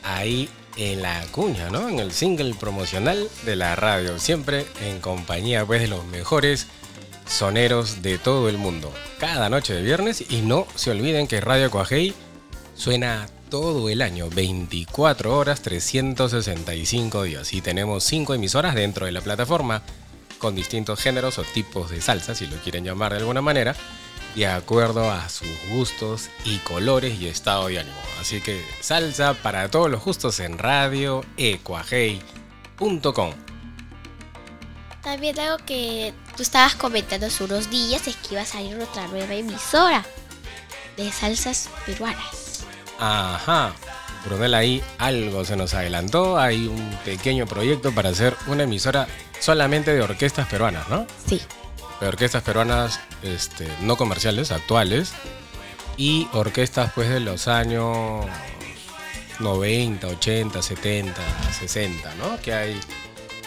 ahí 0.03 0.49
en 0.75 1.01
la 1.01 1.23
cuña, 1.31 1.69
¿no? 1.69 1.87
En 1.87 1.99
el 1.99 2.11
single 2.11 2.53
promocional 2.53 3.29
de 3.45 3.55
la 3.55 3.77
radio. 3.77 4.19
Siempre 4.19 4.65
en 4.81 4.99
compañía 4.99 5.65
pues 5.65 5.79
de 5.79 5.87
los 5.87 6.03
mejores 6.05 6.67
soneros 7.25 8.01
de 8.01 8.17
todo 8.17 8.49
el 8.49 8.57
mundo. 8.57 8.93
Cada 9.19 9.49
noche 9.49 9.73
de 9.73 9.83
viernes 9.83 10.29
y 10.29 10.41
no 10.41 10.67
se 10.75 10.91
olviden 10.91 11.27
que 11.27 11.39
Radio 11.39 11.67
Ecuajei 11.67 12.13
suena 12.75 13.25
todo 13.49 13.87
el 13.87 14.01
año, 14.01 14.29
24 14.29 15.37
horas, 15.37 15.61
365 15.61 17.23
días. 17.23 17.53
Y 17.53 17.61
tenemos 17.61 18.03
5 18.03 18.33
emisoras 18.33 18.75
dentro 18.75 19.05
de 19.05 19.13
la 19.13 19.21
plataforma 19.21 19.81
con 20.41 20.55
distintos 20.55 20.99
géneros 20.99 21.37
o 21.37 21.43
tipos 21.43 21.91
de 21.91 22.01
salsa, 22.01 22.33
si 22.33 22.47
lo 22.47 22.57
quieren 22.57 22.83
llamar 22.83 23.13
de 23.13 23.19
alguna 23.19 23.41
manera, 23.41 23.75
de 24.35 24.47
acuerdo 24.47 25.11
a 25.11 25.29
sus 25.29 25.47
gustos 25.69 26.29
y 26.43 26.57
colores 26.57 27.21
y 27.21 27.27
estado 27.27 27.67
de 27.67 27.79
ánimo. 27.79 27.95
Así 28.19 28.41
que 28.41 28.65
salsa 28.81 29.35
para 29.35 29.69
todos 29.69 29.89
los 29.89 30.03
gustos 30.03 30.39
en 30.39 30.57
radio 30.57 31.23
ecuajei.com. 31.37 33.33
También 35.03 35.39
algo 35.39 35.63
que 35.65 36.13
tú 36.35 36.43
estabas 36.43 36.75
comentando 36.75 37.27
hace 37.27 37.43
unos 37.43 37.69
días 37.69 38.07
es 38.07 38.15
que 38.17 38.33
iba 38.33 38.41
a 38.41 38.45
salir 38.45 38.79
otra 38.79 39.07
nueva 39.07 39.33
emisora 39.33 40.03
de 40.97 41.11
salsas 41.11 41.69
peruanas. 41.85 42.65
Ajá. 42.99 43.73
Brunel 44.25 44.53
ahí 44.53 44.83
algo 44.99 45.45
se 45.45 45.55
nos 45.55 45.73
adelantó. 45.73 46.37
Hay 46.39 46.67
un 46.67 46.97
pequeño 47.03 47.47
proyecto 47.47 47.91
para 47.91 48.09
hacer 48.09 48.35
una 48.47 48.63
emisora 48.63 49.07
solamente 49.41 49.93
de 49.93 50.01
orquestas 50.01 50.47
peruanas, 50.47 50.87
¿no? 50.87 51.05
Sí. 51.27 51.41
De 51.99 52.07
orquestas 52.07 52.43
peruanas 52.43 52.99
este, 53.23 53.67
no 53.81 53.97
comerciales, 53.97 54.51
actuales. 54.51 55.11
Y 55.97 56.29
orquestas 56.31 56.93
pues 56.93 57.09
de 57.09 57.19
los 57.19 57.47
años 57.49 58.25
90, 59.39 60.07
80, 60.07 60.61
70, 60.61 61.21
60, 61.59 62.15
¿no? 62.15 62.39
Que 62.41 62.53
hay 62.53 62.79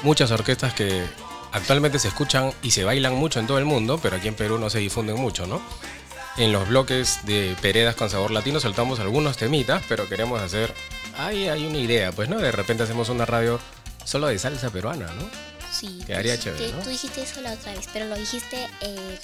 muchas 0.02 0.30
orquestas 0.30 0.74
que 0.74 1.04
actualmente 1.52 1.98
se 1.98 2.08
escuchan 2.08 2.52
y 2.62 2.72
se 2.72 2.84
bailan 2.84 3.14
mucho 3.14 3.40
en 3.40 3.46
todo 3.46 3.58
el 3.58 3.64
mundo, 3.64 3.98
pero 4.02 4.16
aquí 4.16 4.28
en 4.28 4.34
Perú 4.34 4.58
no 4.58 4.68
se 4.70 4.80
difunden 4.80 5.16
mucho, 5.16 5.46
¿no? 5.46 5.62
En 6.36 6.52
los 6.52 6.68
bloques 6.68 7.20
de 7.24 7.56
Peredas 7.62 7.94
con 7.94 8.10
sabor 8.10 8.32
latino 8.32 8.58
soltamos 8.58 8.98
algunos 8.98 9.36
temitas, 9.36 9.82
pero 9.88 10.08
queremos 10.08 10.42
hacer... 10.42 10.74
Ahí 11.16 11.48
hay 11.48 11.64
una 11.64 11.78
idea, 11.78 12.10
pues, 12.10 12.28
¿no? 12.28 12.38
De 12.38 12.50
repente 12.50 12.82
hacemos 12.82 13.08
una 13.08 13.24
radio 13.24 13.60
solo 14.04 14.26
de 14.26 14.38
salsa 14.40 14.70
peruana, 14.70 15.06
¿no? 15.06 15.53
Sí. 15.78 16.00
Quedaría 16.06 16.34
dijiste- 16.34 16.56
chévere, 16.58 16.72
¿no? 16.76 16.82
Tú 16.82 16.90
dijiste 16.90 17.22
eso 17.22 17.40
la 17.40 17.52
otra 17.52 17.72
vez, 17.74 17.86
pero 17.92 18.06
lo 18.06 18.16
dijiste 18.16 18.68
eh, 18.80 19.18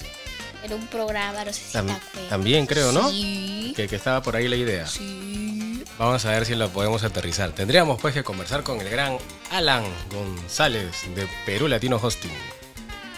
en 0.63 0.73
un 0.73 0.85
programa, 0.87 1.45
no 1.45 1.53
sé 1.53 1.61
si 1.61 1.77
Tam- 1.77 1.85
te 1.87 1.91
acuerdas. 1.93 2.29
también 2.29 2.65
creo, 2.67 2.91
¿no? 2.91 3.09
Sí. 3.09 3.73
Que, 3.75 3.87
que 3.87 3.95
estaba 3.95 4.21
por 4.21 4.35
ahí 4.35 4.47
la 4.47 4.55
idea. 4.57 4.85
Sí. 4.87 5.83
Vamos 5.97 6.25
a 6.25 6.31
ver 6.31 6.45
si 6.45 6.55
lo 6.55 6.69
podemos 6.69 7.03
aterrizar. 7.03 7.51
Tendríamos 7.51 8.01
pues 8.01 8.13
que 8.13 8.23
conversar 8.23 8.63
con 8.63 8.81
el 8.81 8.89
gran 8.89 9.17
Alan 9.51 9.83
González 10.11 10.91
de 11.15 11.27
Perú 11.45 11.67
Latino 11.67 11.99
Hosting 12.01 12.31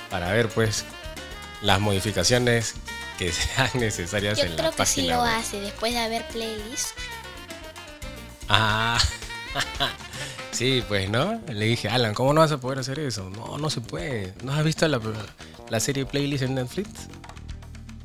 para 0.09 0.31
ver 0.31 0.49
pues 0.49 0.85
las 1.61 1.79
modificaciones 1.79 2.73
que 3.17 3.31
sean 3.33 3.69
necesarias 3.75 4.37
Yo 4.37 4.43
en 4.45 4.53
creo 4.55 4.69
la 4.69 4.75
que 4.75 4.85
sí 4.85 5.01
página. 5.01 5.15
lo 5.17 5.23
web. 5.23 5.31
hace 5.39 5.59
después 5.61 5.93
de 5.93 5.99
haber 5.99 6.27
playlist. 6.27 6.89
Ah, 8.49 8.99
sí, 10.53 10.83
pues, 10.87 11.09
¿no? 11.09 11.41
Le 11.51 11.65
dije, 11.65 11.89
Alan, 11.89 12.13
¿cómo 12.13 12.33
no 12.33 12.41
vas 12.41 12.51
a 12.51 12.59
poder 12.59 12.79
hacer 12.79 12.99
eso? 12.99 13.29
No, 13.29 13.57
no 13.57 13.69
se 13.69 13.81
puede. 13.81 14.33
¿No 14.43 14.53
has 14.53 14.63
visto 14.63 14.87
la, 14.87 14.99
la 15.69 15.79
serie 15.79 16.05
Playlist 16.05 16.43
en 16.43 16.55
Netflix? 16.55 16.89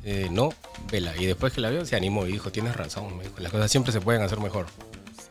Eh, 0.03 0.27
no, 0.31 0.49
vela. 0.91 1.15
Y 1.17 1.25
después 1.25 1.53
que 1.53 1.61
la 1.61 1.69
vio, 1.69 1.85
se 1.85 1.95
animó 1.95 2.25
y 2.25 2.31
dijo, 2.31 2.51
tienes 2.51 2.75
razón, 2.75 3.17
me 3.17 3.23
dijo, 3.23 3.35
las 3.39 3.51
cosas 3.51 3.71
siempre 3.71 3.93
se 3.93 4.01
pueden 4.01 4.21
hacer 4.21 4.39
mejor. 4.39 4.67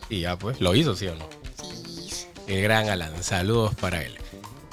Y 0.09 0.21
ya, 0.21 0.39
pues, 0.39 0.61
lo 0.61 0.75
hizo, 0.75 0.95
¿sí 0.95 1.07
o 1.09 1.15
no? 1.15 1.29
Sí. 1.63 2.27
El 2.47 2.63
gran 2.63 2.89
Alan, 2.89 3.23
saludos 3.23 3.75
para 3.75 4.03
él. 4.03 4.17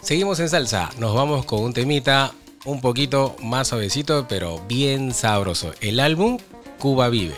Seguimos 0.02 0.40
en 0.40 0.50
salsa, 0.50 0.92
nos 1.00 1.16
vamos 1.16 1.46
con 1.46 1.62
un 1.62 1.74
temita 1.74 2.32
un 2.66 2.82
poquito 2.82 3.36
más 3.42 3.68
suavecito, 3.70 4.28
pero 4.28 4.60
bien 4.68 5.14
sabroso. 5.14 5.74
El 5.82 6.00
álbum 6.00 6.38
Cuba 6.80 7.10
Vive. 7.10 7.36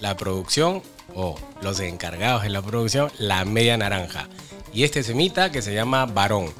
La 0.00 0.16
producción, 0.16 0.82
o 1.14 1.36
los 1.62 1.80
encargados 1.80 2.42
de 2.42 2.50
la 2.50 2.62
producción, 2.62 3.10
La 3.18 3.44
Media 3.44 3.76
Naranja. 3.76 4.28
Y 4.74 4.82
este 4.82 5.04
temita 5.04 5.52
que 5.52 5.62
se 5.62 5.72
llama 5.72 6.04
Varón. 6.04 6.52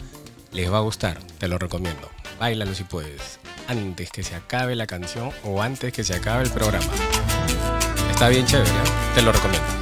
Les 0.52 0.72
va 0.72 0.78
a 0.78 0.82
gustar, 0.82 1.18
te 1.38 1.48
lo 1.48 1.58
recomiendo. 1.58 2.08
Báilalo 2.38 2.72
si 2.72 2.84
puedes. 2.84 3.40
Antes 3.66 4.10
que 4.10 4.22
se 4.22 4.36
acabe 4.36 4.76
la 4.76 4.86
canción 4.86 5.32
o 5.42 5.60
antes 5.60 5.92
que 5.92 6.04
se 6.04 6.14
acabe 6.14 6.44
el 6.44 6.50
programa. 6.50 6.92
Está 8.12 8.28
bien 8.28 8.46
chévere, 8.46 8.70
¿eh? 8.70 9.14
te 9.16 9.22
lo 9.22 9.32
recomiendo. 9.32 9.73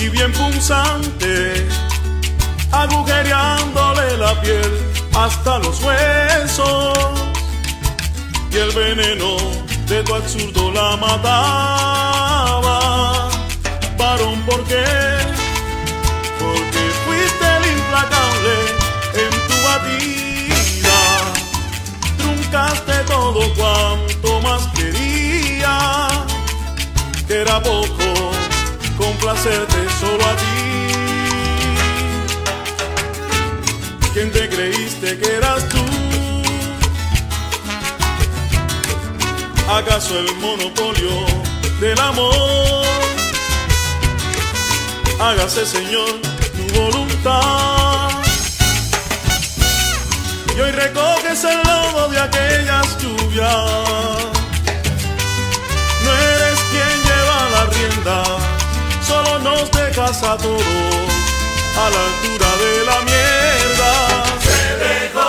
Y 0.00 0.08
bien 0.08 0.32
punzante, 0.32 1.66
agujereándole 2.72 4.16
la 4.16 4.40
piel 4.40 4.72
hasta 5.14 5.58
los 5.58 5.82
huesos. 5.82 6.98
Y 8.50 8.56
el 8.56 8.72
veneno 8.72 9.36
de 9.86 10.02
tu 10.02 10.14
absurdo 10.14 10.72
la 10.72 10.96
mataba. 10.96 12.78
Varón, 13.98 14.40
¿por 14.46 14.64
qué? 14.64 14.84
Porque 16.38 16.90
fuiste 17.04 17.46
el 17.58 17.64
implacable 17.76 18.54
en 19.22 19.32
tu 19.48 19.56
batida. 19.68 21.00
Truncaste 22.16 22.96
todo 23.06 23.40
cuanto 23.54 24.40
más 24.40 24.62
quería. 24.74 25.74
Que 27.28 27.34
era 27.42 27.62
poco 27.62 27.99
complacerte 29.20 29.76
solo 30.00 30.24
a 30.24 30.36
ti. 30.36 30.44
¿Quién 34.14 34.30
te 34.32 34.48
creíste 34.48 35.18
que 35.18 35.34
eras 35.36 35.68
tú? 35.68 35.84
¿Acaso 39.68 40.18
el 40.18 40.34
monopolio 40.36 41.26
del 41.80 42.00
amor? 42.00 42.86
Hágase, 45.20 45.66
Señor, 45.66 46.20
tu 46.56 46.80
voluntad. 46.80 48.10
Y 50.56 50.60
hoy 50.60 50.72
recoges 50.72 51.44
el 51.44 51.58
lodo 51.62 52.08
de 52.08 52.20
aquellas 52.20 52.98
lluvias. 53.00 54.24
No 56.04 56.10
eres 56.12 56.60
quien 56.70 57.02
lleva 57.04 57.48
la 57.52 57.66
rienda, 57.66 58.49
solo 59.10 59.38
nos 59.40 59.70
dejas 59.72 60.22
a 60.22 60.36
todos 60.36 60.62
a 61.82 61.84
la 61.94 62.00
altura 62.10 62.50
de 62.62 62.72
la 62.90 62.98
mierda. 63.10 63.92
Se 64.46 64.62
dejó 64.86 65.28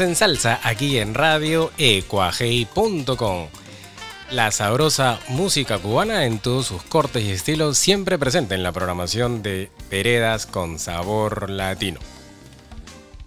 En 0.00 0.16
salsa 0.16 0.58
aquí 0.62 0.96
en 0.96 1.12
radio 1.12 1.70
ecuajei.com. 1.76 3.48
La 4.30 4.50
sabrosa 4.50 5.20
música 5.28 5.78
cubana 5.78 6.24
en 6.24 6.38
todos 6.38 6.66
sus 6.66 6.82
cortes 6.82 7.22
y 7.22 7.30
estilos 7.30 7.76
siempre 7.76 8.18
presente 8.18 8.54
en 8.54 8.62
la 8.62 8.72
programación 8.72 9.42
de 9.42 9.70
Veredas 9.90 10.46
con 10.46 10.78
sabor 10.78 11.50
latino. 11.50 12.00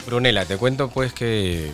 Brunela, 0.07 0.45
te 0.45 0.57
cuento 0.57 0.89
pues 0.89 1.13
que 1.13 1.71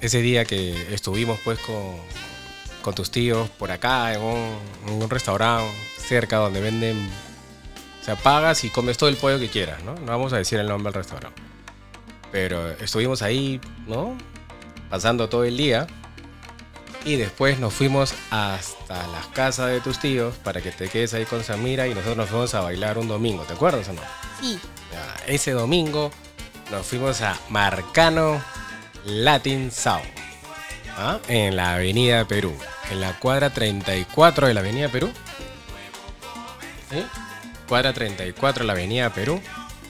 ese 0.00 0.22
día 0.22 0.46
que 0.46 0.94
estuvimos 0.94 1.38
pues 1.44 1.58
con, 1.58 2.94
tus 2.94 3.10
tíos 3.10 3.50
por 3.50 3.70
acá 3.70 4.14
en 4.14 4.22
un, 4.22 4.58
en 4.88 5.02
un 5.02 5.10
restaurante 5.10 5.70
cerca 5.98 6.38
donde 6.38 6.62
venden, 6.62 7.06
o 8.00 8.04
sea, 8.04 8.16
pagas 8.16 8.64
y 8.64 8.70
comes 8.70 8.96
todo 8.96 9.10
el 9.10 9.16
pollo 9.16 9.38
que 9.38 9.50
quieras, 9.50 9.82
¿no? 9.84 9.94
No 9.94 10.06
vamos 10.06 10.32
a 10.32 10.38
decir 10.38 10.58
el 10.58 10.68
nombre 10.68 10.90
del 10.90 11.02
restaurante. 11.02 11.45
Pero 12.32 12.70
estuvimos 12.70 13.22
ahí, 13.22 13.60
¿no? 13.86 14.16
Pasando 14.90 15.28
todo 15.28 15.44
el 15.44 15.56
día. 15.56 15.86
Y 17.04 17.16
después 17.16 17.60
nos 17.60 17.72
fuimos 17.72 18.14
hasta 18.30 19.06
las 19.08 19.26
casas 19.28 19.70
de 19.70 19.80
tus 19.80 20.00
tíos 20.00 20.34
para 20.42 20.60
que 20.60 20.72
te 20.72 20.88
quedes 20.88 21.14
ahí 21.14 21.24
con 21.24 21.44
Samira 21.44 21.86
y 21.86 21.90
nosotros 21.90 22.16
nos 22.16 22.28
fuimos 22.28 22.54
a 22.54 22.62
bailar 22.62 22.98
un 22.98 23.06
domingo, 23.06 23.44
¿te 23.44 23.52
acuerdas 23.52 23.88
o 23.88 23.92
no? 23.92 24.02
Sí. 24.40 24.58
Ya, 24.92 25.32
ese 25.32 25.52
domingo 25.52 26.10
nos 26.72 26.84
fuimos 26.84 27.20
a 27.22 27.38
Marcano 27.48 28.42
Latin 29.04 29.70
Sound, 29.70 30.04
¿ah? 30.96 31.20
en 31.28 31.54
la 31.54 31.74
Avenida 31.74 32.26
Perú, 32.26 32.52
en 32.90 33.00
la 33.00 33.16
cuadra 33.20 33.50
34 33.50 34.48
de 34.48 34.54
la 34.54 34.60
Avenida 34.60 34.88
Perú. 34.88 35.08
¿Sí? 36.90 37.04
Cuadra 37.68 37.92
34 37.92 38.62
de 38.62 38.66
la 38.66 38.72
Avenida 38.72 39.10
Perú. 39.10 39.40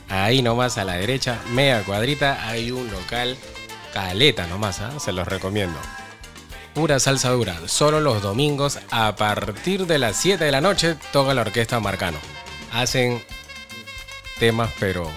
Ahí 0.09 0.41
nomás 0.41 0.77
a 0.77 0.85
la 0.85 0.93
derecha, 0.93 1.39
media 1.49 1.83
cuadrita, 1.83 2.47
hay 2.47 2.71
un 2.71 2.89
local 2.91 3.37
caleta 3.93 4.47
nomás, 4.47 4.79
¿ah? 4.79 4.99
se 4.99 5.11
los 5.11 5.27
recomiendo. 5.27 5.77
Pura 6.73 6.99
salsa 6.99 7.31
dura, 7.31 7.57
solo 7.65 7.99
los 7.99 8.21
domingos 8.21 8.79
a 8.91 9.15
partir 9.15 9.85
de 9.87 9.97
las 9.97 10.15
7 10.17 10.43
de 10.43 10.51
la 10.51 10.61
noche 10.61 10.95
toca 11.11 11.33
la 11.33 11.41
orquesta 11.41 11.79
Marcano. 11.79 12.19
Hacen 12.71 13.21
temas 14.39 14.71
pero 14.79 15.09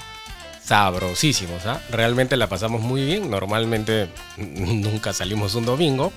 sabrosísimos, 0.64 1.66
¿ah? 1.66 1.80
Realmente 1.91 2.36
la 2.36 2.49
pasamos 2.49 2.80
muy 2.80 3.05
bien, 3.05 3.30
normalmente 3.30 4.09
nunca 4.38 5.12
salimos 5.12 5.55
un 5.55 5.66
domingo, 5.66 6.12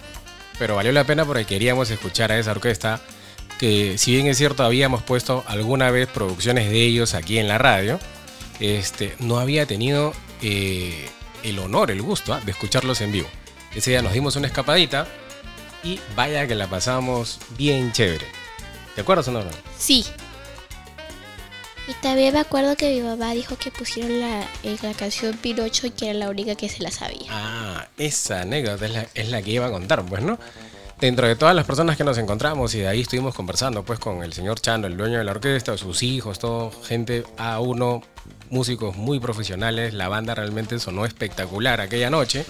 pero 0.58 0.76
valió 0.76 0.92
la 0.92 1.04
pena 1.04 1.26
porque 1.26 1.46
queríamos 1.46 1.90
escuchar 1.90 2.32
a 2.32 2.40
esa 2.40 2.52
orquesta 2.52 3.02
que 3.60 3.98
si 3.98 4.14
bien 4.16 4.28
es 4.28 4.38
cierto 4.38 4.64
habíamos 4.64 5.04
puesto 5.04 5.44
alguna 5.48 5.92
vez 5.92 6.08
producciones 6.08 6.70
de 6.70 6.82
ellos 6.82 7.14
aquí 7.14 7.38
en 7.38 7.48
la 7.48 7.58
radio, 7.58 8.00
este, 8.60 9.16
no 9.20 9.40
había 9.40 9.66
tenido 9.66 10.14
eh, 10.42 11.10
el 11.44 11.60
honor, 11.60 11.92
el 11.92 12.02
gusto 12.02 12.34
¿ah? 12.34 12.42
de 12.44 12.52
escucharlos 12.52 13.02
en 13.02 13.12
vivo. 13.12 13.28
Ese 13.76 13.92
día 13.92 14.02
nos 14.02 14.14
dimos 14.14 14.36
una 14.36 14.48
escapadita 14.48 15.08
y 15.84 16.00
vaya 16.16 16.48
que 16.48 16.56
la 16.56 16.68
pasamos 16.68 17.40
bien 17.58 17.92
chévere. 17.92 18.26
¿Te 18.96 19.02
acuerdas 19.02 19.28
o 19.28 19.32
no? 19.32 19.42
Sí. 19.78 20.06
Y 21.88 21.94
también 21.96 22.34
me 22.34 22.40
acuerdo 22.40 22.78
que 22.78 22.94
mi 22.94 23.02
mamá 23.02 23.34
dijo 23.34 23.58
que 23.58 23.70
pusieron 23.70 24.22
la, 24.22 24.42
eh, 24.64 24.78
la 24.82 24.94
canción 24.94 25.36
Pinocho 25.36 25.88
y 25.88 25.92
que 25.92 26.10
era 26.10 26.20
la 26.20 26.30
única 26.30 26.56
que 26.56 26.70
se 26.70 26.82
la 26.82 26.92
sabía. 26.92 27.28
Ah, 27.30 27.88
esa 27.98 28.42
anécdota 28.42 28.86
es 28.86 28.92
la, 28.92 29.08
es 29.14 29.30
la 29.30 29.42
que 29.42 29.52
iba 29.52 29.66
a 29.66 29.72
contar, 29.72 30.06
pues, 30.06 30.22
¿no? 30.22 30.40
Dentro 31.02 31.28
de 31.28 31.36
todas 31.36 31.54
las 31.54 31.66
personas 31.66 31.98
que 31.98 32.06
nos 32.06 32.18
encontramos 32.18 32.74
y 32.76 32.80
de 32.80 32.88
ahí 32.88 33.02
estuvimos 33.02 33.36
conversando, 33.36 33.84
pues, 33.84 34.00
con 34.00 34.24
el 34.24 34.32
señor 34.32 34.62
Chano, 34.62 34.88
el 34.88 34.96
dueño 34.96 35.18
de 35.18 35.26
la 35.26 35.32
orquesta, 35.32 35.76
sus 35.76 36.04
hijos, 36.04 36.40
todo, 36.40 36.72
gente 36.84 37.26
A1, 37.38 38.02
músicos 38.54 38.96
muy 38.96 39.20
profesionales, 39.20 39.96
la 39.96 40.08
banda 40.08 40.36
realmente 40.36 40.80
sonó 40.80 41.06
espectacular 41.06 41.82
aquella 41.82 42.12
noche 42.12 42.46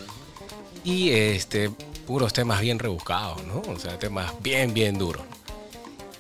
y, 0.84 1.12
este, 1.12 1.72
puros 2.06 2.34
temas 2.34 2.60
bien 2.60 2.78
rebuscados, 2.78 3.42
¿no? 3.46 3.62
O 3.72 3.80
sea, 3.80 3.98
temas 3.98 4.34
bien, 4.42 4.74
bien 4.74 4.98
duros. 4.98 5.24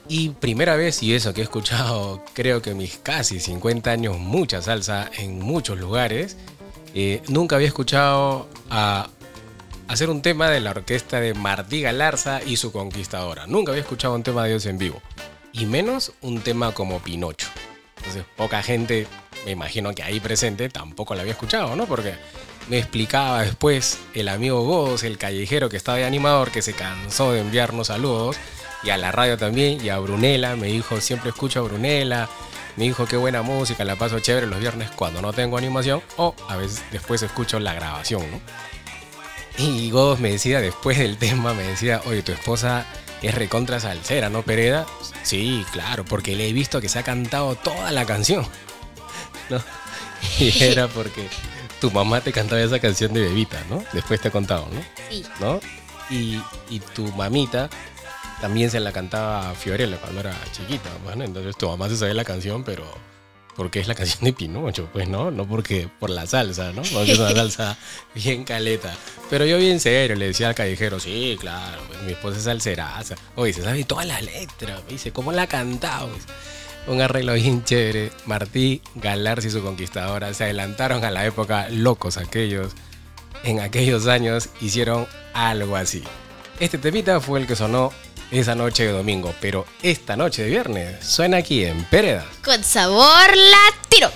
Y 0.07 0.29
primera 0.29 0.75
vez, 0.75 1.03
y 1.03 1.13
eso 1.13 1.33
que 1.33 1.41
he 1.41 1.43
escuchado, 1.43 2.23
creo 2.33 2.61
que 2.61 2.73
mis 2.73 2.97
casi 2.97 3.41
50 3.41 3.91
años, 3.91 4.17
mucha 4.17 4.61
salsa 4.61 5.11
en 5.17 5.39
muchos 5.39 5.77
lugares, 5.77 6.37
eh, 6.95 7.21
nunca 7.27 7.57
había 7.57 7.67
escuchado 7.67 8.47
a 8.69 9.09
hacer 9.89 10.09
un 10.09 10.21
tema 10.21 10.49
de 10.49 10.61
la 10.61 10.71
orquesta 10.71 11.19
de 11.19 11.33
Martí 11.33 11.81
Galarza 11.81 12.39
y 12.41 12.55
su 12.55 12.71
conquistadora. 12.71 13.47
Nunca 13.47 13.73
había 13.73 13.81
escuchado 13.81 14.15
un 14.15 14.23
tema 14.23 14.45
de 14.45 14.51
ellos 14.51 14.65
en 14.65 14.77
vivo. 14.77 15.01
Y 15.51 15.65
menos 15.65 16.13
un 16.21 16.39
tema 16.39 16.71
como 16.71 16.99
Pinocho. 16.99 17.49
Entonces, 18.03 18.25
poca 18.35 18.61
gente, 18.61 19.07
me 19.45 19.51
imagino 19.51 19.95
que 19.95 20.03
ahí 20.03 20.19
presente, 20.19 20.67
tampoco 20.67 21.15
la 21.15 21.21
había 21.21 21.31
escuchado, 21.31 21.73
¿no? 21.77 21.85
Porque 21.85 22.15
me 22.67 22.77
explicaba 22.77 23.43
después 23.43 23.97
el 24.13 24.27
amigo 24.27 24.61
Godos, 24.61 25.03
el 25.03 25.17
callejero 25.17 25.69
que 25.69 25.77
estaba 25.77 25.99
de 25.99 26.03
animador, 26.03 26.51
que 26.51 26.61
se 26.61 26.73
cansó 26.73 27.31
de 27.31 27.39
enviarnos 27.39 27.87
saludos, 27.87 28.35
y 28.83 28.89
a 28.89 28.97
la 28.97 29.13
radio 29.13 29.37
también, 29.37 29.83
y 29.83 29.87
a 29.87 29.99
Brunela, 29.99 30.57
me 30.57 30.67
dijo, 30.67 30.99
siempre 30.99 31.29
escucho 31.29 31.61
a 31.61 31.63
Brunela, 31.63 32.27
me 32.75 32.83
dijo 32.83 33.05
qué 33.05 33.15
buena 33.15 33.41
música, 33.41 33.85
la 33.85 33.95
paso 33.95 34.19
chévere 34.19 34.47
los 34.47 34.59
viernes 34.59 34.91
cuando 34.91 35.21
no 35.21 35.31
tengo 35.31 35.57
animación, 35.57 36.01
o 36.17 36.35
a 36.49 36.57
veces 36.57 36.83
después 36.91 37.23
escucho 37.23 37.57
la 37.57 37.73
grabación, 37.73 38.29
¿no? 38.29 38.41
Y 39.57 39.91
Godos 39.91 40.19
me 40.19 40.31
decía, 40.31 40.59
después 40.59 40.97
del 40.97 41.15
tema, 41.17 41.53
me 41.53 41.63
decía, 41.63 42.01
oye, 42.05 42.21
tu 42.21 42.33
esposa 42.33 42.85
es 43.23 43.35
recontra 43.35 43.79
salsera, 43.79 44.29
¿no, 44.29 44.43
Pereda? 44.43 44.85
Sí, 45.23 45.65
claro, 45.71 46.05
porque 46.05 46.35
le 46.35 46.49
he 46.49 46.53
visto 46.53 46.81
que 46.81 46.89
se 46.89 46.99
ha 46.99 47.03
cantado 47.03 47.55
toda 47.55 47.91
la 47.91 48.05
canción. 48.05 48.45
¿No? 49.49 49.61
Y 50.39 50.63
era 50.63 50.87
porque 50.87 51.27
tu 51.81 51.91
mamá 51.91 52.21
te 52.21 52.31
cantaba 52.31 52.61
esa 52.61 52.79
canción 52.79 53.13
de 53.13 53.21
bebita, 53.21 53.61
¿no? 53.69 53.83
Después 53.93 54.21
te 54.21 54.29
he 54.29 54.31
contado, 54.31 54.67
¿no? 54.71 54.81
Sí. 55.09 55.25
¿No? 55.39 55.59
Y, 56.09 56.41
y 56.69 56.79
tu 56.79 57.11
mamita 57.13 57.69
también 58.41 58.69
se 58.69 58.79
la 58.79 58.91
cantaba 58.91 59.51
a 59.51 59.53
Fiorella 59.53 59.97
cuando 59.97 60.19
era 60.19 60.37
chiquita, 60.51 60.89
bueno, 61.03 61.23
entonces 61.23 61.55
tu 61.57 61.67
mamá 61.69 61.87
se 61.87 61.95
sabía 61.95 62.13
la 62.13 62.25
canción, 62.25 62.63
pero 62.63 62.83
porque 63.55 63.79
es 63.79 63.87
la 63.87 63.95
canción 63.95 64.23
de 64.23 64.33
Pinocho, 64.33 64.89
pues 64.91 65.07
no, 65.07 65.31
no 65.31 65.47
porque 65.47 65.89
por 65.99 66.09
la 66.09 66.25
salsa, 66.25 66.71
¿no? 66.71 66.81
Porque 66.81 67.13
es 67.13 67.19
una 67.19 67.31
salsa 67.35 67.77
bien 68.15 68.43
caleta. 68.43 68.95
Pero 69.29 69.45
yo 69.45 69.57
bien 69.57 69.79
serio 69.79 70.15
le 70.15 70.27
decía 70.27 70.49
al 70.49 70.55
callejero, 70.55 70.99
sí, 70.99 71.37
claro, 71.39 71.81
pues, 71.87 72.01
mi 72.03 72.13
esposa 72.13 72.37
es 72.37 72.43
salseraza. 72.43 73.15
Oye, 73.35 73.53
se 73.53 73.63
sabe 73.63 73.83
toda 73.83 74.05
la 74.05 74.21
letra, 74.21 74.81
me 74.85 74.93
dice, 74.93 75.11
¿cómo 75.11 75.31
la 75.31 75.43
ha 75.43 75.47
cantado? 75.47 76.09
Un 76.85 77.01
arreglo 77.01 77.33
bien 77.33 77.63
chévere. 77.63 78.11
Martí 78.25 78.81
Galarza 78.95 79.47
y 79.47 79.51
su 79.51 79.61
conquistadora 79.61 80.33
se 80.33 80.43
adelantaron 80.45 81.05
a 81.05 81.11
la 81.11 81.25
época, 81.25 81.69
locos 81.69 82.17
aquellos. 82.17 82.73
En 83.43 83.59
aquellos 83.59 84.07
años 84.07 84.49
hicieron 84.61 85.07
algo 85.33 85.75
así. 85.75 86.03
Este 86.59 86.77
temita 86.77 87.19
fue 87.19 87.39
el 87.39 87.47
que 87.47 87.55
sonó 87.55 87.91
esa 88.39 88.55
noche 88.55 88.85
de 88.85 88.91
domingo, 88.91 89.33
pero 89.39 89.65
esta 89.81 90.15
noche 90.15 90.43
de 90.43 90.49
viernes 90.49 91.05
suena 91.05 91.37
aquí 91.37 91.63
en 91.63 91.83
Péredas. 91.85 92.25
Con 92.43 92.63
sabor 92.63 93.29
latino. 93.35 94.09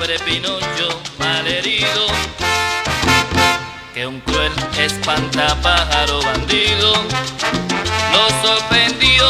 Pobre 0.00 0.18
Pinocho 0.20 1.02
malherido, 1.18 2.06
que 3.92 4.06
un 4.06 4.18
cruel 4.20 4.52
espantapájaro 4.78 6.22
bandido 6.22 6.94
lo 8.12 8.48
sorprendió 8.48 9.28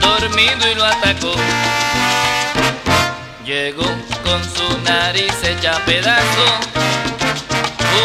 dormido 0.00 0.70
y 0.70 0.74
lo 0.76 0.84
atacó. 0.84 1.34
Llegó 3.44 3.86
con 4.22 4.40
su 4.44 4.78
nariz 4.84 5.34
hecha 5.42 5.84
pedazo, 5.84 6.46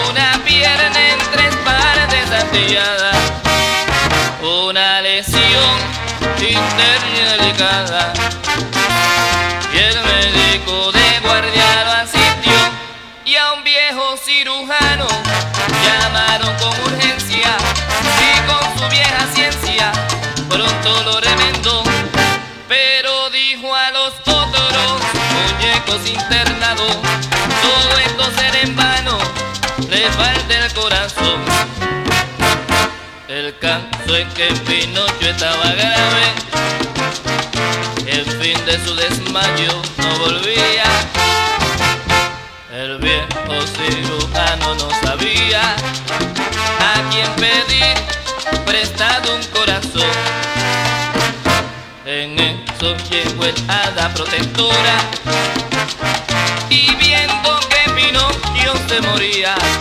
una 0.10 0.40
pierna 0.46 1.12
en 1.12 1.20
tres 1.32 1.56
partes 1.58 2.32
astilladas 2.32 3.18
una 4.42 5.02
lesión 5.02 5.78
interna 6.40 7.38
delicada 7.38 8.33
muñecos 25.94 26.10
internados 26.10 26.98
todo 27.62 27.98
esto 28.06 28.24
será 28.38 28.62
en 28.62 28.76
vano 28.76 29.18
le 29.90 30.10
falta 30.12 30.66
el 30.66 30.74
corazón 30.74 31.42
el 33.28 33.58
caso 33.58 34.16
es 34.16 34.34
que 34.36 34.46
Pinocho 34.68 35.28
estaba 35.28 35.72
grave, 35.72 36.26
el 38.06 38.26
fin 38.26 38.66
de 38.66 38.86
su 38.86 38.94
desmayo 38.96 39.82
no 39.98 40.20
volvía. 40.20 40.84
El 42.72 43.00
viejo 43.00 43.66
cirujano 43.76 44.76
no 44.76 44.90
sabía 45.02 45.76
a 46.80 47.10
quién 47.10 47.32
pedir 47.38 47.96
prestado 48.66 49.36
un 49.36 49.44
corazón. 49.48 50.12
En 52.06 52.40
eso 52.40 52.96
llegó 53.10 53.46
el 53.46 53.56
hada 53.68 54.14
protectora 54.14 54.98
Pinocchio 58.94 59.48
se 59.58 59.73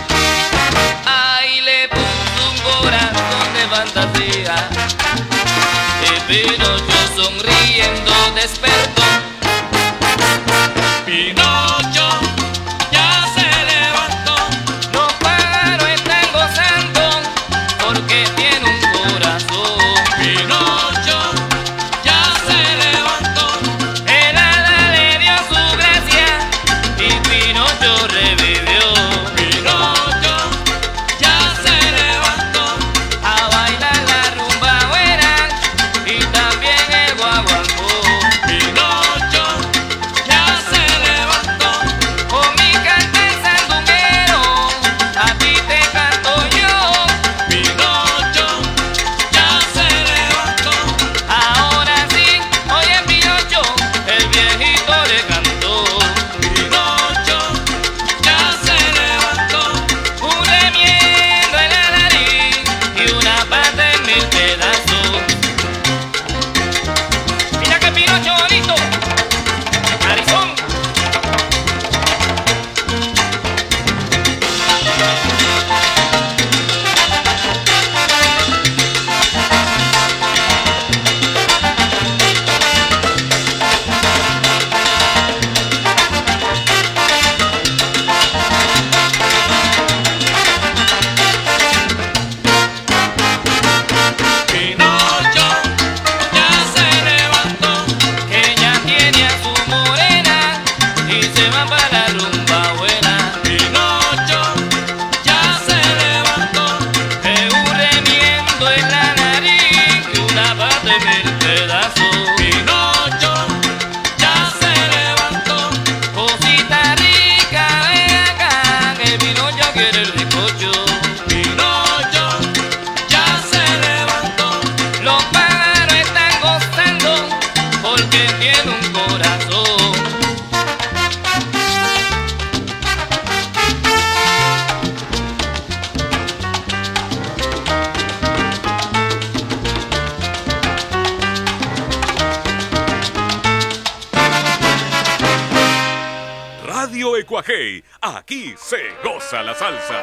aquí 148.22 148.54
se 148.56 148.76
goza 149.02 149.42
la 149.42 149.52
salsa. 149.52 150.02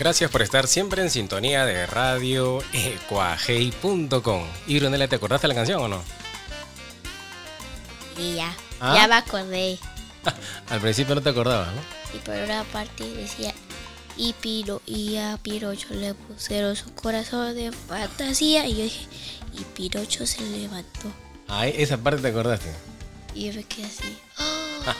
Gracias 0.00 0.30
por 0.30 0.42
estar 0.42 0.66
siempre 0.66 1.02
en 1.02 1.10
sintonía 1.10 1.64
de 1.64 1.86
radio 1.86 2.62
ecuajei.com. 2.72 4.44
Y 4.66 4.80
Brunella, 4.80 5.08
¿te 5.08 5.16
acordaste 5.16 5.46
de 5.46 5.48
la 5.48 5.54
canción 5.54 5.80
o 5.82 5.88
no? 5.88 6.02
Y 8.18 8.34
ya, 8.34 8.52
¿Ah? 8.80 8.94
ya 8.96 9.06
me 9.06 9.14
acordé. 9.14 9.78
Al 10.70 10.80
principio 10.80 11.14
no 11.14 11.22
te 11.22 11.30
acordabas, 11.30 11.68
¿no? 11.68 11.80
Y 12.14 12.18
por 12.18 12.34
una 12.34 12.64
parte 12.64 13.04
decía, 13.04 13.54
y 14.16 14.32
Piro 14.34 14.80
y 14.86 15.16
a 15.16 15.38
Pirocho 15.42 15.88
le 15.94 16.14
pusieron 16.14 16.74
su 16.76 16.92
corazón 16.94 17.54
de 17.54 17.70
fantasía. 17.72 18.66
Y 18.66 18.76
yo 18.76 18.82
dije, 18.84 19.06
y 19.52 19.64
Pirocho 19.76 20.26
se 20.26 20.40
levantó. 20.42 21.12
Ay, 21.48 21.74
esa 21.76 21.96
parte 21.98 22.22
te 22.22 22.28
acordaste. 22.28 22.72
Y 23.34 23.46
yo 23.46 23.54
me 23.54 23.64
quedé 23.64 23.86
así. 23.86 24.18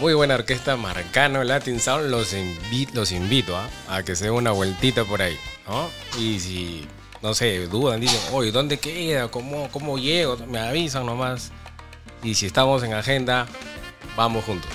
Muy 0.00 0.14
buena 0.14 0.34
orquesta 0.36 0.76
Marcano 0.76 1.44
Latin 1.44 1.78
Sound. 1.80 2.08
Los, 2.10 2.32
invi- 2.34 2.90
los 2.94 3.12
invito 3.12 3.56
¿ah? 3.56 3.68
a 3.88 4.02
que 4.02 4.16
se 4.16 4.24
den 4.24 4.32
una 4.34 4.50
vueltita 4.52 5.04
por 5.04 5.20
ahí, 5.20 5.36
¿no? 5.68 5.90
Y 6.18 6.40
si, 6.40 6.86
no 7.20 7.34
sé, 7.34 7.66
dudan, 7.66 8.00
dicen, 8.00 8.18
oye, 8.32 8.50
¿dónde 8.50 8.78
queda? 8.78 9.30
¿Cómo, 9.30 9.68
¿Cómo 9.70 9.98
llego? 9.98 10.38
Me 10.46 10.58
avisan 10.58 11.04
nomás. 11.04 11.50
Y 12.22 12.34
si 12.34 12.46
estamos 12.46 12.82
en 12.82 12.94
agenda, 12.94 13.46
vamos 14.16 14.44
juntos. 14.44 14.70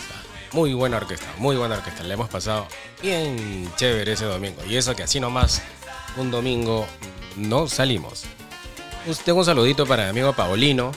Muy 0.52 0.74
buena 0.74 0.98
orquesta, 0.98 1.28
muy 1.38 1.56
buena 1.56 1.76
orquesta. 1.76 2.04
Le 2.04 2.14
hemos 2.14 2.30
pasado 2.30 2.68
bien 3.02 3.70
chévere 3.76 4.14
ese 4.14 4.26
domingo. 4.26 4.64
Y 4.66 4.78
eso 4.78 4.96
que 4.96 5.04
así 5.04 5.20
nomás, 5.20 5.62
un 6.18 6.32
domingo 6.32 6.88
no 7.36 7.68
salimos. 7.68 8.24
Tengo 9.24 9.39
un 9.39 9.46
saludito 9.46 9.86
para 9.86 10.06
mi 10.06 10.10
amigo 10.10 10.34
Paolino 10.34 10.91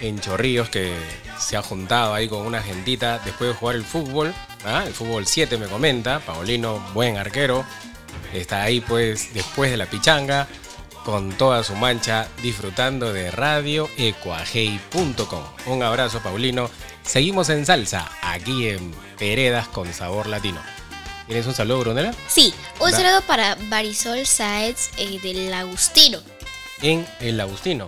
en 0.00 0.18
Chorrillos 0.20 0.70
que 0.70 0.94
se 1.38 1.56
ha 1.56 1.62
juntado 1.62 2.14
ahí 2.14 2.28
con 2.28 2.46
una 2.46 2.62
gentita 2.62 3.20
después 3.24 3.50
de 3.50 3.56
jugar 3.56 3.76
el 3.76 3.84
fútbol. 3.84 4.32
¿ah? 4.64 4.84
El 4.86 4.94
fútbol 4.94 5.26
7 5.26 5.58
me 5.58 5.66
comenta. 5.66 6.20
Paolino, 6.20 6.78
buen 6.94 7.16
arquero. 7.16 7.64
Está 8.32 8.62
ahí 8.62 8.80
pues 8.80 9.34
después 9.34 9.70
de 9.70 9.76
la 9.76 9.86
pichanga 9.86 10.48
con 11.04 11.32
toda 11.32 11.64
su 11.64 11.74
mancha 11.74 12.28
disfrutando 12.42 13.12
de 13.12 13.30
radioecuajei.com. 13.30 15.42
Un 15.66 15.82
abrazo 15.82 16.20
Paulino. 16.20 16.70
Seguimos 17.04 17.48
en 17.50 17.66
salsa 17.66 18.10
aquí 18.22 18.68
en 18.68 18.92
Peredas 19.18 19.68
con 19.68 19.92
sabor 19.92 20.26
latino. 20.26 20.60
¿Tienes 21.26 21.46
un 21.46 21.54
saludo, 21.54 21.80
Brunella? 21.80 22.12
Sí, 22.28 22.52
un 22.80 22.90
Da- 22.90 22.96
saludo 22.98 23.22
para 23.22 23.56
Marisol 23.56 24.26
Sáez 24.26 24.90
eh, 24.96 25.18
del 25.22 25.52
Agustino. 25.54 26.20
en 26.82 27.06
el 27.20 27.40
Agustino. 27.40 27.86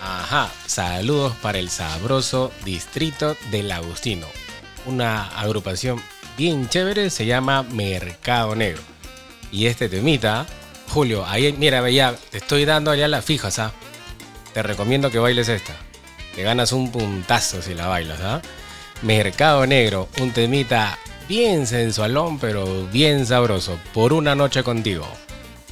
Ajá, 0.00 0.50
saludos 0.66 1.34
para 1.40 1.58
el 1.58 1.70
sabroso 1.70 2.52
distrito 2.64 3.36
del 3.50 3.70
Agustino. 3.72 4.26
Una 4.86 5.28
agrupación 5.38 6.02
bien 6.36 6.68
chévere 6.68 7.10
se 7.10 7.26
llama 7.26 7.62
Mercado 7.62 8.54
Negro. 8.54 8.82
Y 9.50 9.66
este 9.66 9.88
temita, 9.88 10.46
Julio, 10.90 11.24
ahí 11.26 11.52
mira, 11.56 11.88
ya 11.90 12.14
te 12.30 12.38
estoy 12.38 12.64
dando 12.64 12.90
allá 12.90 13.08
las 13.08 13.24
fijas, 13.24 13.58
¿ah? 13.60 13.72
Te 14.52 14.62
recomiendo 14.62 15.10
que 15.10 15.18
bailes 15.18 15.48
esta. 15.48 15.74
Te 16.34 16.42
ganas 16.42 16.72
un 16.72 16.90
puntazo 16.90 17.62
si 17.62 17.74
la 17.74 17.86
bailas, 17.86 18.20
¿ah? 18.20 18.42
Mercado 19.02 19.66
Negro, 19.66 20.08
un 20.20 20.32
temita 20.32 20.98
bien 21.28 21.66
sensualón, 21.66 22.38
pero 22.38 22.86
bien 22.86 23.26
sabroso. 23.26 23.78
Por 23.92 24.12
una 24.12 24.34
noche 24.34 24.62
contigo 24.62 25.06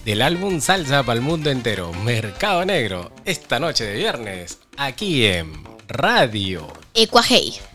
del 0.05 0.23
álbum 0.23 0.61
Salsa 0.61 1.03
para 1.03 1.17
el 1.19 1.23
mundo 1.23 1.51
entero, 1.51 1.93
Mercado 2.05 2.65
Negro, 2.65 3.13
esta 3.25 3.59
noche 3.59 3.85
de 3.85 3.95
viernes, 3.97 4.59
aquí 4.77 5.27
en 5.27 5.65
Radio. 5.89 6.67
Ecuajei. 6.95 7.72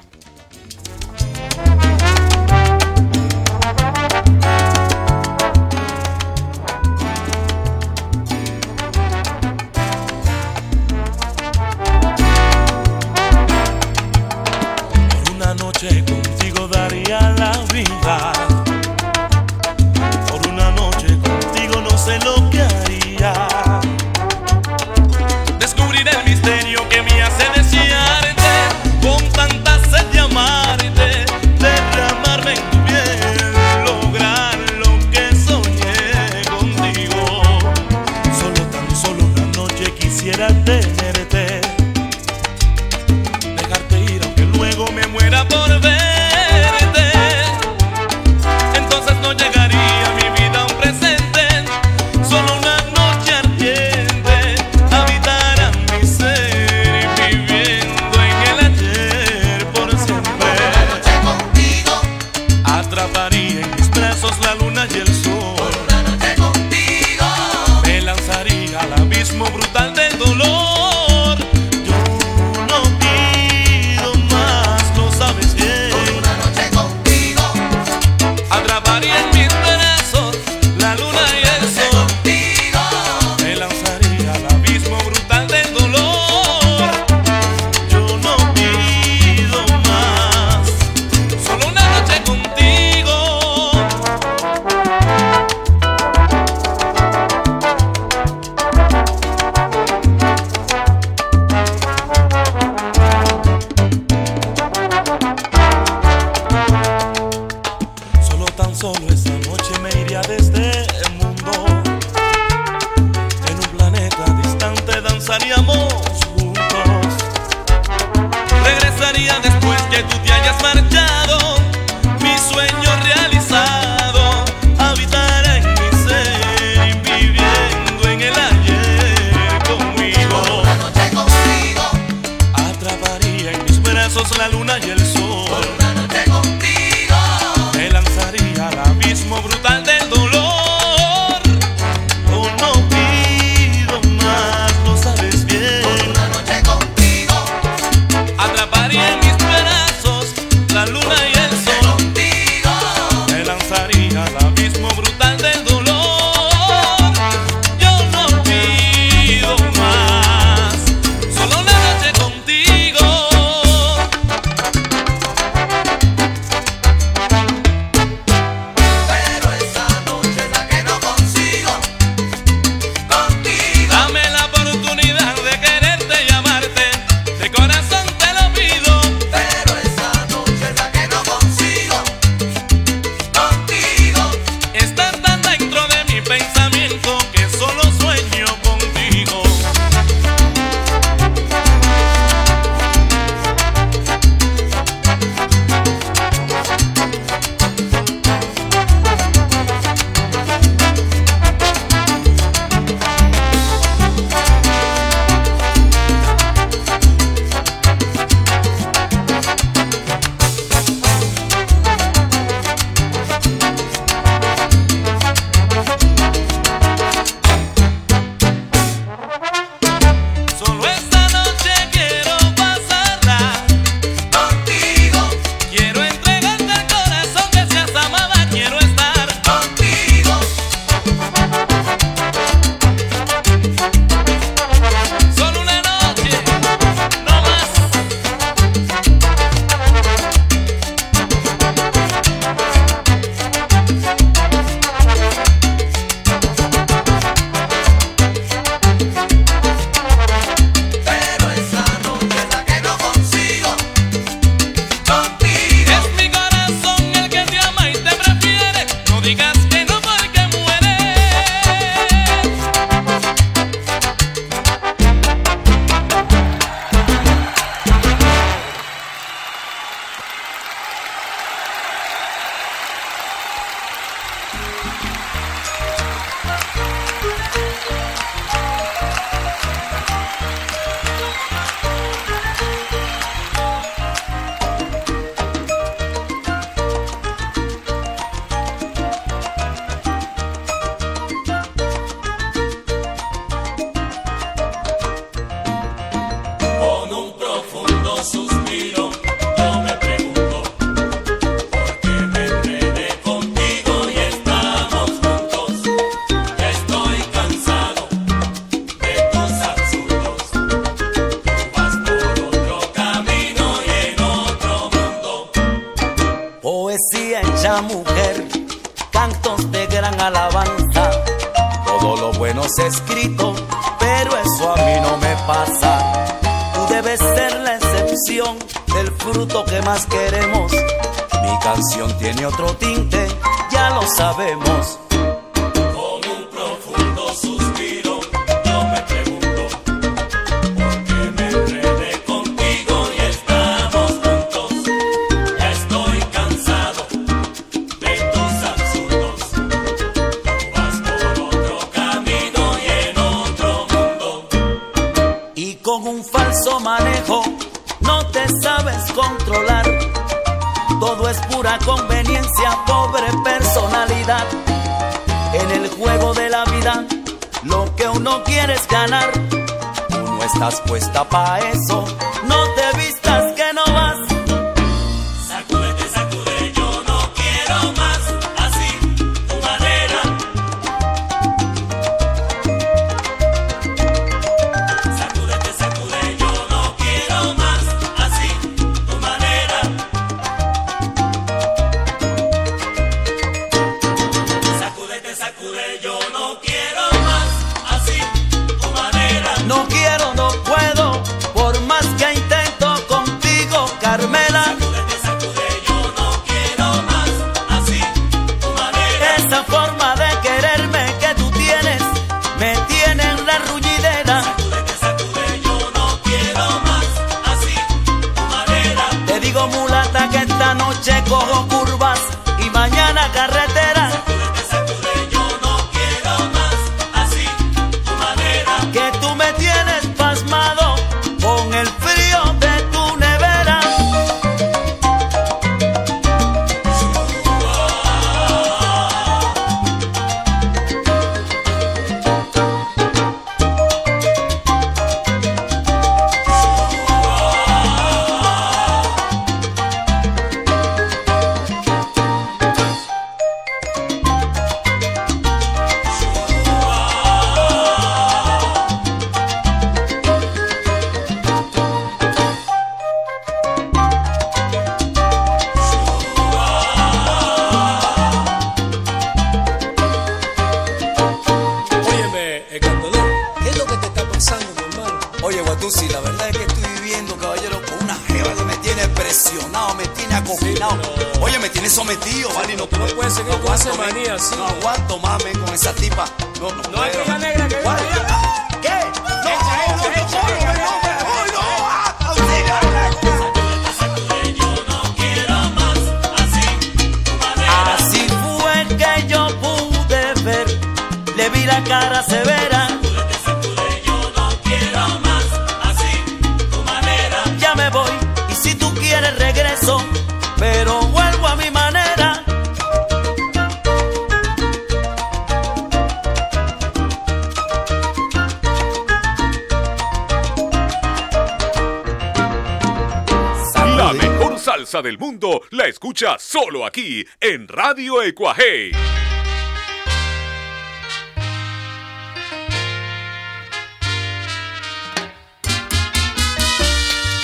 solo 526.60 526.88
aquí 526.88 527.24
en 527.40 527.68
Radio 527.68 528.24
Ecuaje. 528.24 528.92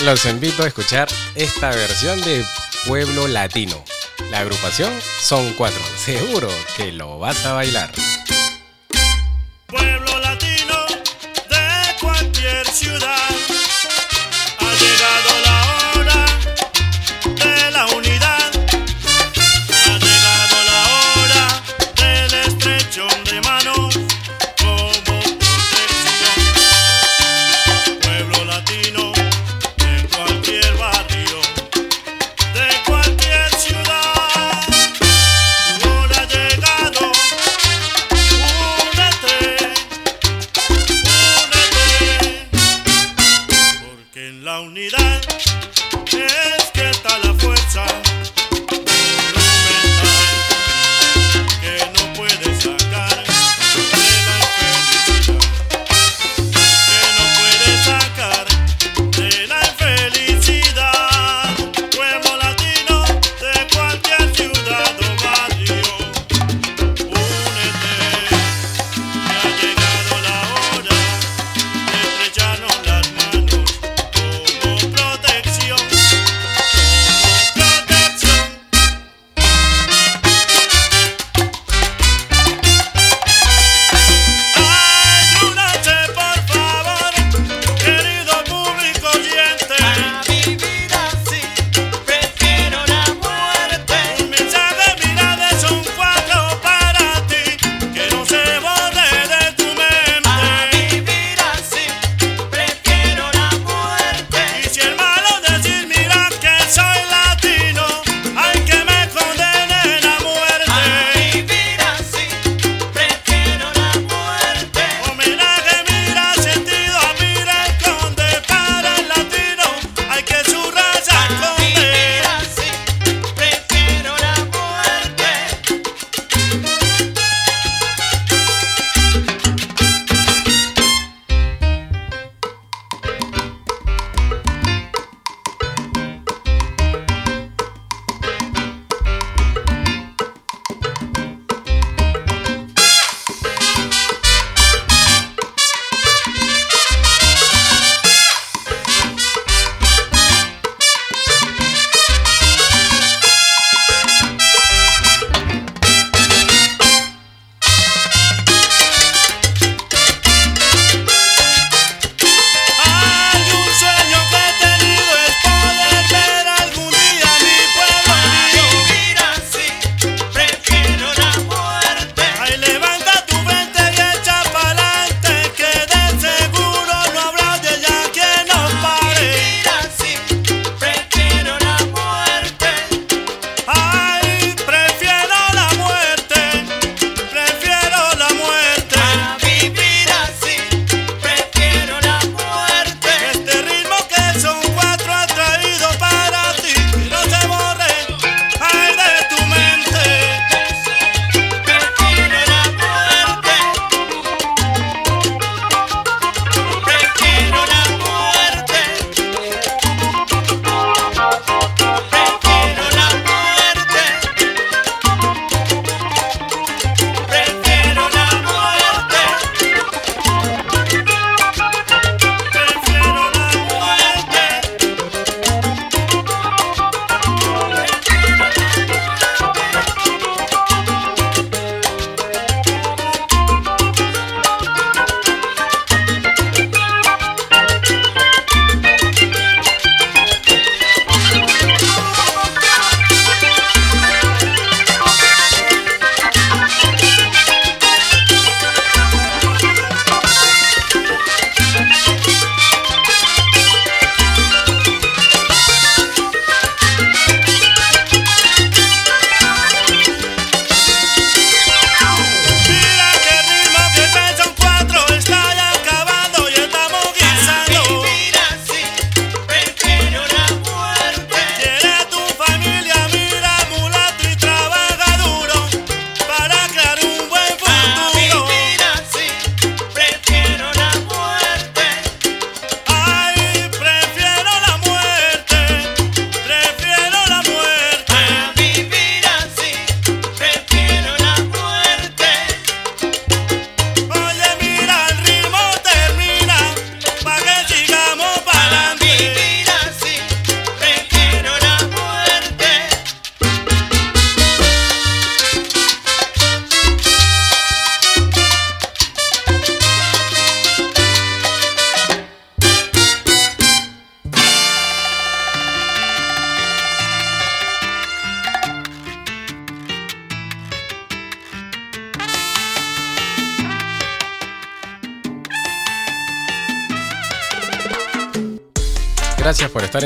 Los 0.03 0.26
invito 0.26 0.64
a 0.64 0.68
escuchar 0.68 1.07
esta 1.36 1.70
versión 1.70 2.20
de 2.22 2.43
Pueblo 2.88 3.28
Latino. 3.28 3.84
La 4.32 4.39
agrupación 4.39 4.91
son 5.20 5.53
cuatro, 5.53 5.84
seguro 5.95 6.49
que 6.76 6.91
lo 6.91 7.20
vas 7.20 7.45
a 7.45 7.53
bailar. 7.53 7.91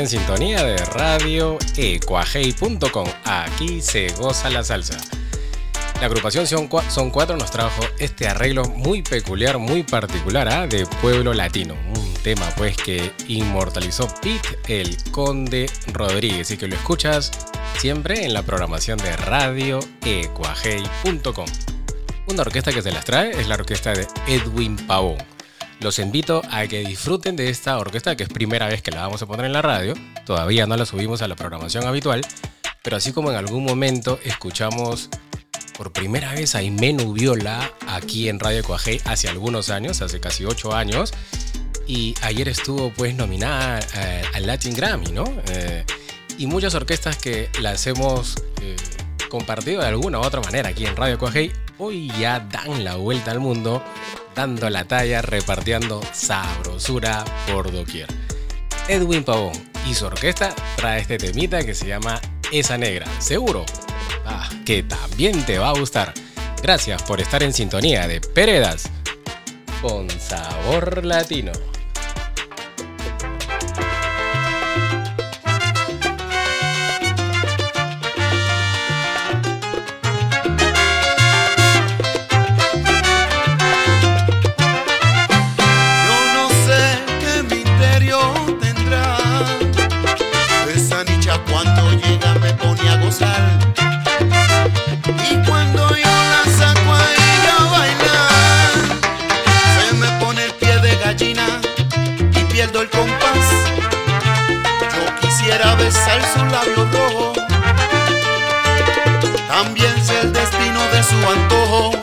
Sintonía 0.08 0.62
de 0.62 0.76
Radio 0.76 1.58
Ecuajei.com. 1.76 3.06
Aquí 3.24 3.80
se 3.80 4.08
goza 4.14 4.48
la 4.48 4.64
salsa. 4.64 4.96
La 6.00 6.06
agrupación 6.06 6.46
Son 6.46 6.68
Cuatro 6.68 7.36
nos 7.36 7.50
trajo 7.50 7.82
este 7.98 8.28
arreglo 8.28 8.64
muy 8.64 9.02
peculiar, 9.02 9.58
muy 9.58 9.82
particular 9.82 10.48
¿ah? 10.48 10.66
de 10.66 10.86
Pueblo 11.02 11.34
Latino. 11.34 11.74
Un 11.96 12.14
tema 12.22 12.46
pues 12.56 12.76
que 12.76 13.12
inmortalizó 13.26 14.08
Pete 14.22 14.80
el 14.80 14.96
Conde 15.10 15.68
Rodríguez 15.92 16.50
y 16.50 16.56
que 16.56 16.68
lo 16.68 16.76
escuchas 16.76 17.30
siempre 17.78 18.24
en 18.24 18.32
la 18.32 18.42
programación 18.42 18.98
de 18.98 19.16
Radio 19.16 19.80
Ecuajei.com. 20.04 21.46
Una 22.28 22.42
orquesta 22.42 22.72
que 22.72 22.82
se 22.82 22.92
las 22.92 23.04
trae 23.04 23.30
es 23.30 23.48
la 23.48 23.56
orquesta 23.56 23.92
de 23.92 24.06
Edwin 24.26 24.76
Pavón. 24.76 25.18
Los 25.80 26.00
invito 26.00 26.42
a 26.50 26.66
que 26.66 26.80
disfruten 26.80 27.36
de 27.36 27.50
esta 27.50 27.78
orquesta 27.78 28.16
que 28.16 28.24
es 28.24 28.28
primera 28.28 28.66
vez 28.66 28.82
que 28.82 28.90
la 28.90 29.02
vamos 29.02 29.22
a 29.22 29.26
poner 29.26 29.46
en 29.46 29.52
la 29.52 29.62
radio. 29.62 29.94
Todavía 30.26 30.66
no 30.66 30.76
la 30.76 30.84
subimos 30.84 31.22
a 31.22 31.28
la 31.28 31.36
programación 31.36 31.86
habitual, 31.86 32.26
pero 32.82 32.96
así 32.96 33.12
como 33.12 33.30
en 33.30 33.36
algún 33.36 33.64
momento 33.64 34.18
escuchamos 34.24 35.08
por 35.76 35.92
primera 35.92 36.32
vez 36.32 36.56
a 36.56 36.62
Imenu 36.62 37.12
Viola 37.12 37.72
aquí 37.86 38.28
en 38.28 38.40
Radio 38.40 38.64
Coajei 38.64 39.00
hace 39.04 39.28
algunos 39.28 39.70
años, 39.70 40.02
hace 40.02 40.18
casi 40.18 40.44
ocho 40.44 40.74
años, 40.74 41.12
y 41.86 42.16
ayer 42.22 42.48
estuvo 42.48 42.92
pues 42.92 43.14
nominada 43.14 43.78
eh, 43.96 44.22
al 44.34 44.46
Latin 44.48 44.74
Grammy, 44.74 45.12
¿no? 45.12 45.24
Eh, 45.50 45.84
y 46.36 46.48
muchas 46.48 46.74
orquestas 46.74 47.16
que 47.16 47.48
las 47.60 47.86
hemos 47.86 48.34
eh, 48.60 48.74
compartido 49.28 49.80
de 49.80 49.86
alguna 49.86 50.18
u 50.18 50.22
otra 50.22 50.40
manera 50.40 50.70
aquí 50.70 50.84
en 50.84 50.96
Radio 50.96 51.18
Coajei, 51.18 51.52
hoy 51.78 52.10
ya 52.18 52.40
dan 52.40 52.84
la 52.84 52.96
vuelta 52.96 53.30
al 53.30 53.40
mundo, 53.40 53.82
dando 54.34 54.68
la 54.70 54.84
talla, 54.84 55.22
repartiendo 55.22 56.00
sabrosura 56.12 57.24
por 57.46 57.72
doquier. 57.72 58.08
Edwin 58.88 59.24
Pavón 59.24 59.52
y 59.88 59.94
su 59.94 60.06
orquesta 60.06 60.54
trae 60.76 61.00
este 61.00 61.18
temita 61.18 61.64
que 61.64 61.74
se 61.74 61.86
llama 61.86 62.20
Esa 62.52 62.78
Negra. 62.78 63.06
Seguro 63.20 63.64
ah, 64.26 64.48
que 64.64 64.82
también 64.82 65.44
te 65.44 65.58
va 65.58 65.70
a 65.70 65.78
gustar. 65.78 66.12
Gracias 66.62 67.02
por 67.02 67.20
estar 67.20 67.42
en 67.42 67.52
sintonía 67.52 68.08
de 68.08 68.20
Peredas 68.20 68.90
con 69.80 70.08
sabor 70.10 71.04
latino. 71.04 71.52
Pierdo 102.68 102.82
el 102.82 102.90
compás. 102.90 103.46
Yo 104.80 105.20
quisiera 105.20 105.74
besar 105.76 106.20
su 106.32 106.44
labio 106.46 106.88
rojo. 106.92 107.32
También 109.48 110.04
sé 110.04 110.20
el 110.20 110.32
destino 110.32 110.80
de 110.92 111.02
su 111.02 111.16
antojo. 111.30 111.97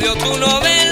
escribió 0.00 0.14
tu 0.14 0.38
novela. 0.38 0.89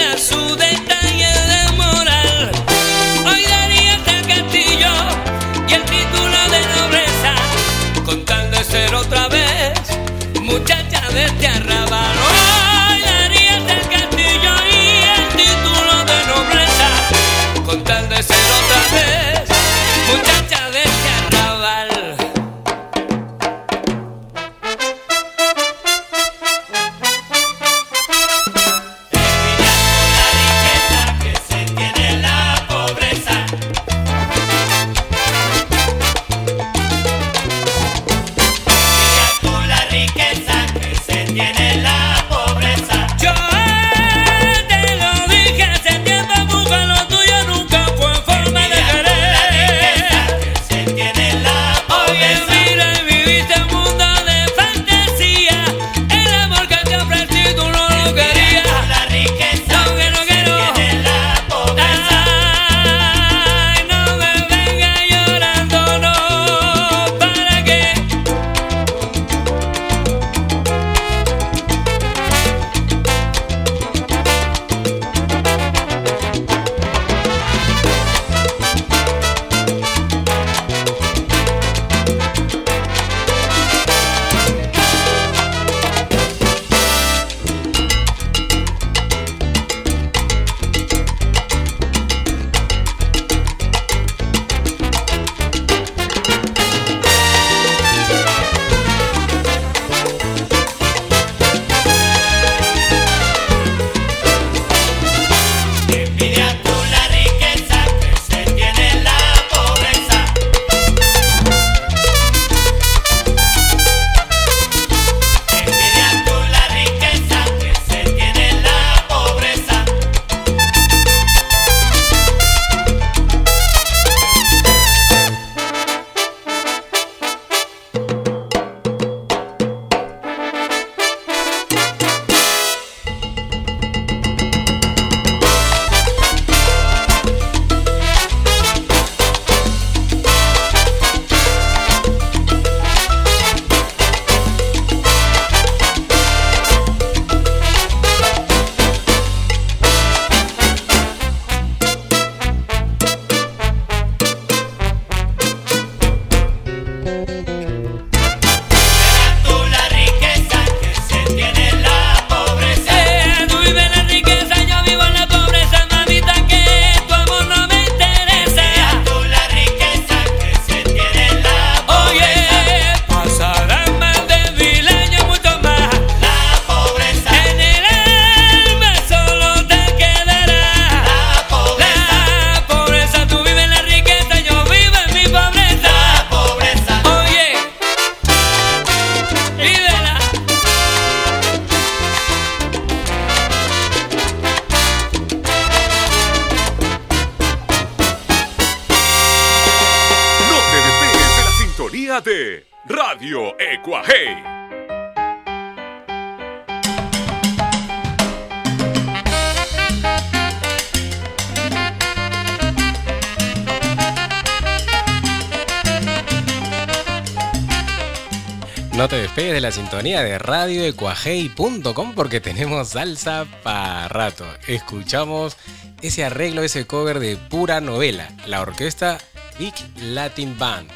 de 220.17 220.39
radio 220.39 220.85
ecuajei.com 220.85 222.15
porque 222.15 222.41
tenemos 222.41 222.89
salsa 222.89 223.47
para 223.63 224.09
rato. 224.09 224.47
Escuchamos 224.67 225.57
ese 226.01 226.25
arreglo, 226.25 226.63
ese 226.63 226.87
cover 226.87 227.21
de 227.21 227.37
pura 227.37 227.83
novela, 227.83 228.31
la 228.47 228.63
orquesta 228.63 229.19
Big 229.59 229.75
Latin 230.01 230.59
Band. 230.59 230.89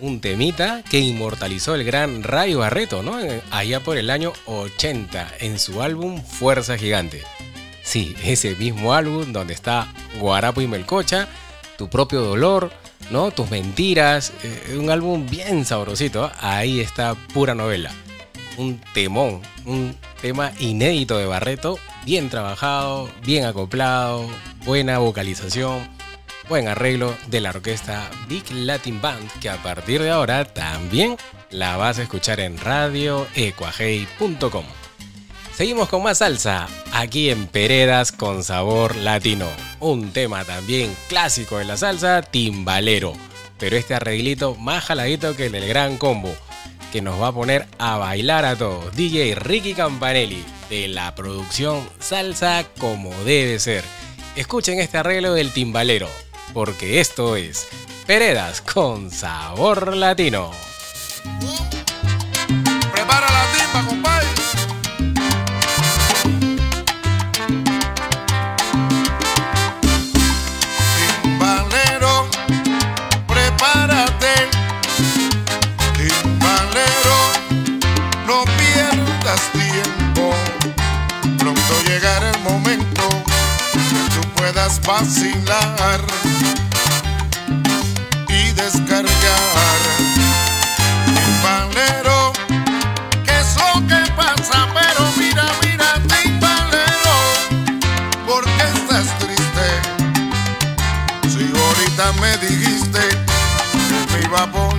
Un 0.00 0.20
temita 0.20 0.84
que 0.88 1.00
inmortalizó 1.00 1.74
el 1.74 1.82
gran 1.82 2.22
Rayo 2.22 2.60
Barreto, 2.60 3.02
¿no? 3.02 3.20
Eh, 3.20 3.42
allá 3.50 3.80
por 3.80 3.98
el 3.98 4.08
año 4.10 4.32
80 4.46 5.28
en 5.40 5.58
su 5.58 5.82
álbum 5.82 6.22
Fuerza 6.22 6.78
Gigante. 6.78 7.22
Sí, 7.82 8.14
ese 8.22 8.54
mismo 8.54 8.94
álbum 8.94 9.32
donde 9.32 9.52
está 9.52 9.92
Guarapo 10.20 10.60
y 10.60 10.68
Melcocha, 10.68 11.28
Tu 11.76 11.90
propio 11.90 12.20
dolor, 12.20 12.70
¿no? 13.10 13.30
Tus 13.30 13.50
mentiras, 13.50 14.32
eh, 14.42 14.76
un 14.78 14.90
álbum 14.90 15.26
bien 15.28 15.64
sabrosito. 15.64 16.30
Ahí 16.40 16.80
está 16.80 17.14
pura 17.14 17.54
novela. 17.54 17.92
Un 18.56 18.80
temón, 18.94 19.42
un 19.64 19.96
tema 20.20 20.52
inédito 20.58 21.18
de 21.18 21.26
Barreto, 21.26 21.78
bien 22.04 22.28
trabajado, 22.28 23.08
bien 23.24 23.44
acoplado, 23.44 24.26
buena 24.64 24.98
vocalización, 24.98 25.88
buen 26.48 26.68
arreglo 26.68 27.14
de 27.28 27.40
la 27.40 27.50
orquesta 27.50 28.10
Big 28.28 28.50
Latin 28.50 29.00
Band, 29.00 29.30
que 29.40 29.48
a 29.48 29.62
partir 29.62 30.02
de 30.02 30.10
ahora 30.10 30.44
también 30.44 31.16
la 31.50 31.76
vas 31.76 31.98
a 31.98 32.02
escuchar 32.02 32.40
en 32.40 32.58
radioecuajei.com. 32.58 34.79
Seguimos 35.60 35.90
con 35.90 36.02
más 36.02 36.16
salsa, 36.16 36.68
aquí 36.90 37.28
en 37.28 37.46
Peredas 37.46 38.12
con 38.12 38.42
sabor 38.42 38.96
latino. 38.96 39.44
Un 39.78 40.10
tema 40.10 40.42
también 40.42 40.96
clásico 41.06 41.58
de 41.58 41.66
la 41.66 41.76
salsa, 41.76 42.22
timbalero. 42.22 43.12
Pero 43.58 43.76
este 43.76 43.92
arreglito 43.92 44.54
más 44.54 44.84
jaladito 44.84 45.36
que 45.36 45.44
el 45.44 45.52
del 45.52 45.68
gran 45.68 45.98
combo, 45.98 46.34
que 46.90 47.02
nos 47.02 47.20
va 47.20 47.26
a 47.26 47.32
poner 47.34 47.66
a 47.76 47.98
bailar 47.98 48.46
a 48.46 48.56
todos. 48.56 48.96
DJ 48.96 49.34
Ricky 49.34 49.74
Campanelli, 49.74 50.42
de 50.70 50.88
la 50.88 51.14
producción 51.14 51.86
Salsa 51.98 52.64
como 52.78 53.12
debe 53.24 53.58
ser. 53.58 53.84
Escuchen 54.36 54.80
este 54.80 54.96
arreglo 54.96 55.34
del 55.34 55.52
timbalero, 55.52 56.08
porque 56.54 57.00
esto 57.00 57.36
es 57.36 57.68
Peredas 58.06 58.62
con 58.62 59.10
sabor 59.10 59.94
latino. 59.94 60.52
Puedas 84.52 84.80
vacilar 84.82 86.00
y 88.28 88.50
descargar. 88.52 89.80
Timbalero, 91.06 92.32
¿qué 93.24 93.38
es 93.38 93.56
lo 93.56 93.86
que 93.86 94.10
pasa? 94.12 94.66
Pero 94.74 95.02
mira, 95.16 95.46
mira, 95.62 95.94
timbalero, 96.08 97.16
¿por 98.26 98.44
qué 98.44 98.64
estás 98.74 99.18
triste? 99.20 99.68
Si 101.28 101.42
ahorita 101.56 102.12
me 102.20 102.36
dijiste 102.38 103.02
que 103.88 104.12
me 104.12 104.24
iba 104.24 104.42
a 104.42 104.46
poner 104.50 104.69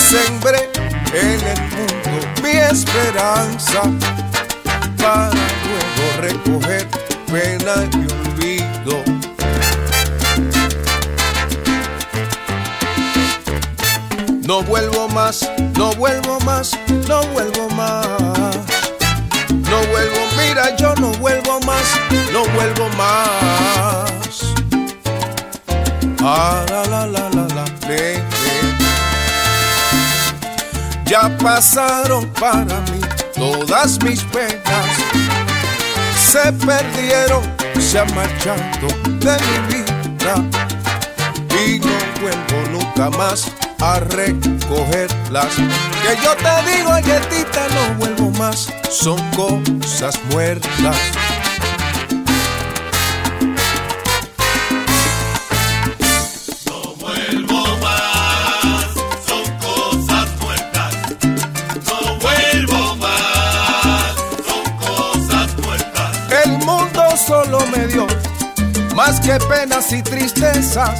sembré 0.00 0.70
en 1.12 1.40
el 1.40 1.60
mundo 1.70 2.26
mi 2.42 2.50
esperanza 2.50 3.82
para 4.96 5.30
luego 5.64 6.20
recoger 6.20 6.88
pena 7.30 7.74
y 7.92 8.12
olvido. 8.12 9.04
No 14.46 14.62
vuelvo 14.62 15.08
más, 15.08 15.48
no 15.76 15.92
vuelvo 15.92 16.40
más, 16.40 16.76
no 17.06 17.22
vuelvo 17.28 17.68
más. 17.70 18.06
No 19.48 19.78
vuelvo, 19.92 20.18
mira, 20.36 20.76
yo 20.76 20.94
no 20.96 21.12
vuelvo 21.18 21.60
más, 21.60 21.84
no 22.32 22.44
vuelvo 22.54 22.88
más. 22.96 24.54
Ah, 26.22 26.64
la, 26.68 26.84
la, 26.86 27.06
la, 27.06 27.28
la, 27.30 27.46
la. 27.54 28.29
Ya 31.10 31.28
pasaron 31.38 32.24
para 32.38 32.80
mí 32.82 33.00
todas 33.34 34.00
mis 34.04 34.22
penas. 34.22 34.86
Se 36.16 36.52
perdieron, 36.52 37.42
se 37.80 37.98
han 37.98 38.14
marchado 38.14 38.86
de 39.18 39.36
mi 39.42 39.74
vida. 39.74 40.36
Y 41.66 41.80
no 41.80 41.88
vuelvo 42.20 42.70
nunca 42.70 43.10
más 43.18 43.50
a 43.80 43.98
recogerlas. 43.98 45.52
Que 45.56 46.16
yo 46.22 46.36
te 46.36 46.70
digo, 46.70 46.90
galletita, 46.90 47.66
no 47.74 47.94
vuelvo 47.98 48.30
más. 48.38 48.72
Son 48.88 49.18
cosas 49.30 50.16
muertas. 50.30 50.96
Más 69.00 69.18
que 69.18 69.38
penas 69.48 69.92
y 69.92 70.02
tristezas. 70.02 70.98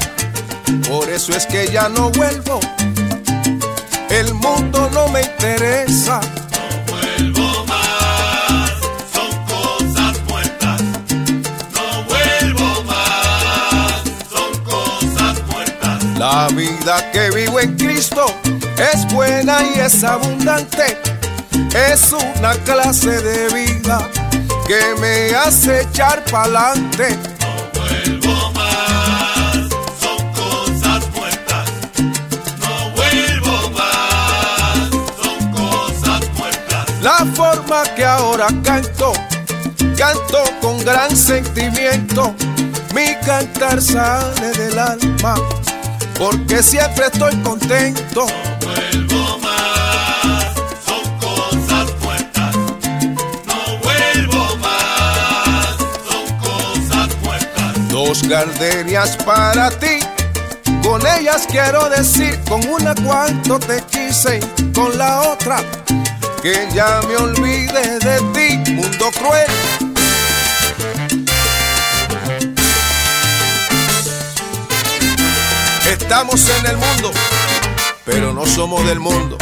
Por 0.89 1.07
eso 1.11 1.33
es 1.37 1.45
que 1.45 1.71
ya 1.71 1.87
no 1.91 2.11
vuelvo. 2.11 2.59
El 4.09 4.33
mundo 4.33 4.89
no 4.95 5.09
me 5.09 5.21
interesa. 5.21 6.19
No 6.19 6.93
vuelvo 6.93 7.67
más, 7.67 8.71
son 9.13 9.33
cosas 9.55 10.15
muertas. 10.31 10.81
No 11.77 12.05
vuelvo 12.09 12.85
más, 12.85 14.03
son 14.33 14.65
cosas 14.65 15.35
muertas. 15.51 16.03
La 16.19 16.49
vida 16.49 17.11
que 17.13 17.31
vivo 17.33 17.61
en 17.61 17.77
Cristo 17.77 18.25
es 18.79 19.13
buena 19.13 19.63
y 19.63 19.79
es 19.79 20.03
abundante. 20.03 20.99
Es 21.93 22.13
una 22.13 22.55
clase 22.65 23.21
de 23.21 23.49
vida 23.53 24.09
que 24.67 24.99
me 25.03 25.37
hace 25.37 25.83
echar 25.83 26.25
pa'lante. 26.25 27.30
Que 37.97 38.05
ahora 38.05 38.49
canto, 38.63 39.13
canto 39.97 40.43
con 40.61 40.79
gran 40.85 41.17
sentimiento. 41.17 42.35
Mi 42.95 43.15
cantar 43.25 43.81
sale 43.81 44.51
del 44.51 44.79
alma, 44.79 45.35
porque 46.19 46.63
siempre 46.63 47.07
estoy 47.07 47.35
contento. 47.43 48.27
No 48.27 48.67
vuelvo 48.67 49.39
más, 49.39 49.50
Dos 58.11 58.27
gardenias 58.27 59.17
para 59.25 59.71
ti, 59.71 60.01
con 60.83 61.01
ellas 61.07 61.47
quiero 61.49 61.89
decir, 61.89 62.41
con 62.49 62.61
una 62.69 62.93
cuanto 62.93 63.61
te 63.61 63.81
quise, 63.83 64.41
con 64.75 64.99
la 64.99 65.21
otra 65.31 65.63
que 66.43 66.67
ya 66.75 67.03
me 67.07 67.15
olvide 67.15 68.01
de 68.01 68.19
ti, 68.35 68.73
mundo 68.73 69.11
cruel. 69.17 69.47
Estamos 75.89 76.49
en 76.49 76.67
el 76.67 76.79
mundo, 76.79 77.13
pero 78.05 78.33
no 78.33 78.45
somos 78.45 78.85
del 78.87 78.99
mundo. 78.99 79.39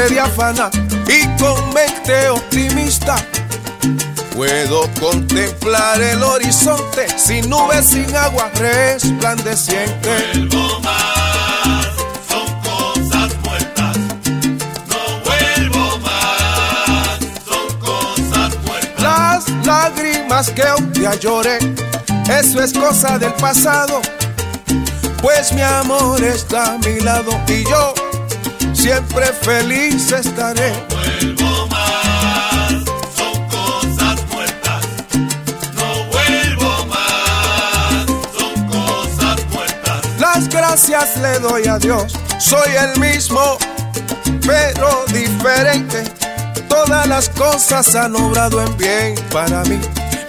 Mente 0.00 0.14
diáfana 0.14 0.70
y 1.06 1.26
con 1.40 1.74
mente 1.74 2.28
optimista. 2.28 3.16
Puedo 4.34 4.88
contemplar 4.98 6.00
el 6.00 6.22
horizonte 6.22 7.06
sin 7.18 7.48
nubes, 7.50 7.86
sin 7.86 8.14
agua 8.16 8.50
resplandeciente. 8.54 10.08
Vuelvo 10.32 10.80
más, 10.80 11.86
son 12.28 12.60
cosas 12.62 13.36
muertas. 13.44 13.98
No 14.88 15.20
vuelvo 15.24 15.98
más, 15.98 17.18
son 17.46 17.78
cosas 17.78 18.56
muertas. 18.66 19.02
Las 19.02 19.66
lágrimas 19.66 20.50
que 20.50 20.64
un 20.78 20.92
día 20.92 21.14
lloré, 21.16 21.58
eso 22.38 22.62
es 22.62 22.72
cosa 22.72 23.18
del 23.18 23.32
pasado. 23.34 24.00
Pues 25.20 25.52
mi 25.52 25.60
amor 25.60 26.22
está 26.24 26.74
a 26.74 26.78
mi 26.78 27.00
lado 27.00 27.38
y 27.48 27.64
yo 27.64 27.92
siempre 28.80 29.26
feliz 29.26 30.10
estaré. 30.10 30.72
Vuelvo 30.88 31.66
más, 31.66 32.72
son 33.14 33.48
cosas 33.48 34.26
muertas. 34.32 34.86
No 35.74 36.04
vuelvo 36.10 36.86
más, 36.86 38.06
son 38.38 38.68
cosas 38.68 39.46
muertas. 39.50 40.18
Las 40.18 40.48
gracias 40.48 41.16
le 41.18 41.38
doy 41.40 41.66
a 41.66 41.78
Dios, 41.78 42.14
soy 42.38 42.70
el 42.74 42.98
mismo, 42.98 43.58
pero 44.46 45.04
diferente. 45.12 46.04
Todas 46.68 47.06
las 47.06 47.28
cosas 47.28 47.94
han 47.94 48.16
obrado 48.16 48.62
en 48.64 48.76
bien 48.78 49.14
para 49.30 49.62
mí. 49.64 49.78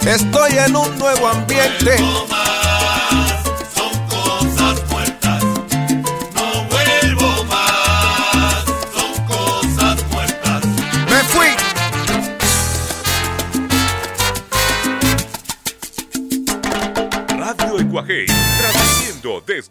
Estoy 0.04 0.58
en 0.58 0.76
un 0.76 0.98
nuevo 0.98 1.28
ambiente. 1.28 1.96
Vuelvo 1.96 2.41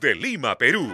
desde 0.01 0.15
Lima, 0.15 0.57
Perú. 0.57 0.91